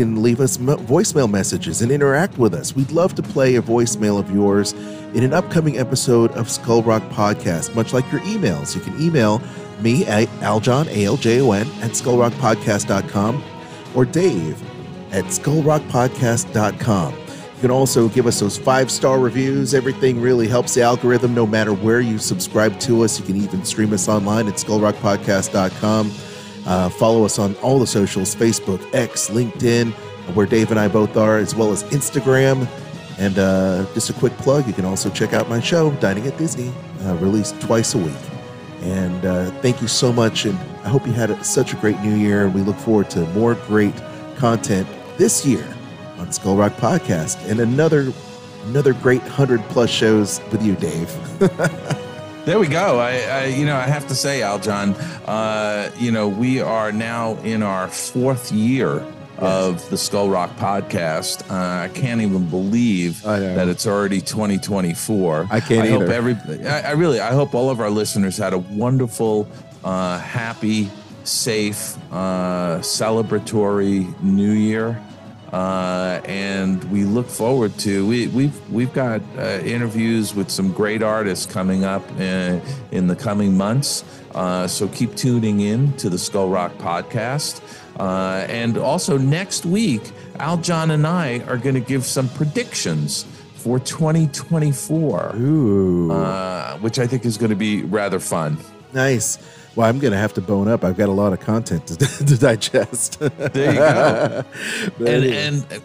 [0.00, 2.74] can leave us voicemail messages and interact with us.
[2.74, 4.72] We'd love to play a voicemail of yours
[5.12, 8.74] in an upcoming episode of Skull Rock Podcast, much like your emails.
[8.74, 9.42] You can email
[9.80, 13.44] me at aljon, A-L-J-O-N, at skullrockpodcast.com
[13.94, 14.62] or Dave
[15.12, 17.14] at skullrockpodcast.com.
[17.14, 19.74] You can also give us those five-star reviews.
[19.74, 23.20] Everything really helps the algorithm no matter where you subscribe to us.
[23.20, 26.10] You can even stream us online at skullrockpodcast.com.
[26.66, 29.92] Uh, follow us on all the socials Facebook, X, LinkedIn,
[30.34, 32.68] where Dave and I both are, as well as Instagram.
[33.18, 36.36] And uh, just a quick plug you can also check out my show, Dining at
[36.38, 36.72] Disney,
[37.04, 38.14] uh, released twice a week.
[38.82, 40.46] And uh, thank you so much.
[40.46, 42.46] And I hope you had such a great new year.
[42.46, 43.94] And we look forward to more great
[44.36, 44.88] content
[45.18, 45.66] this year
[46.18, 48.12] on Skull Rock Podcast and another
[48.66, 51.10] another great 100 plus shows with you, Dave.
[52.46, 52.98] There we go.
[52.98, 57.36] I, I, you know, I have to say, Aljon, uh, you know, we are now
[57.42, 59.04] in our fourth year
[59.36, 61.48] of the Skull Rock podcast.
[61.50, 65.48] Uh, I can't even believe that it's already 2024.
[65.50, 66.12] I can't I hope either.
[66.12, 66.34] every,
[66.66, 69.46] I, I really, I hope all of our listeners had a wonderful,
[69.84, 70.90] uh, happy,
[71.24, 75.00] safe, uh, celebratory New Year.
[75.52, 81.02] Uh, and we look forward to we, we've we've got uh, interviews with some great
[81.02, 84.04] artists coming up in, in the coming months.
[84.34, 87.60] Uh, so keep tuning in to the Skull Rock podcast.
[87.98, 90.02] Uh, and also next week,
[90.38, 93.26] Aljon and I are going to give some predictions
[93.56, 96.10] for 2024, Ooh.
[96.10, 98.56] uh, which I think is going to be rather fun.
[98.94, 99.38] Nice.
[99.76, 100.84] Well, I'm going to have to bone up.
[100.84, 101.96] I've got a lot of content to,
[102.26, 103.20] to digest.
[103.20, 104.44] There you go.
[105.06, 105.82] And and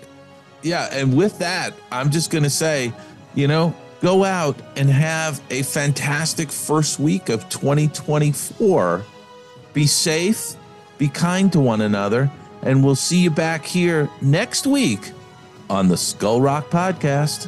[0.63, 2.91] yeah, and with that, I'm just gonna say,
[3.35, 9.03] you know, go out and have a fantastic first week of 2024.
[9.73, 10.55] Be safe,
[10.97, 12.31] be kind to one another,
[12.63, 15.11] and we'll see you back here next week
[15.69, 17.47] on the Skull Rock Podcast.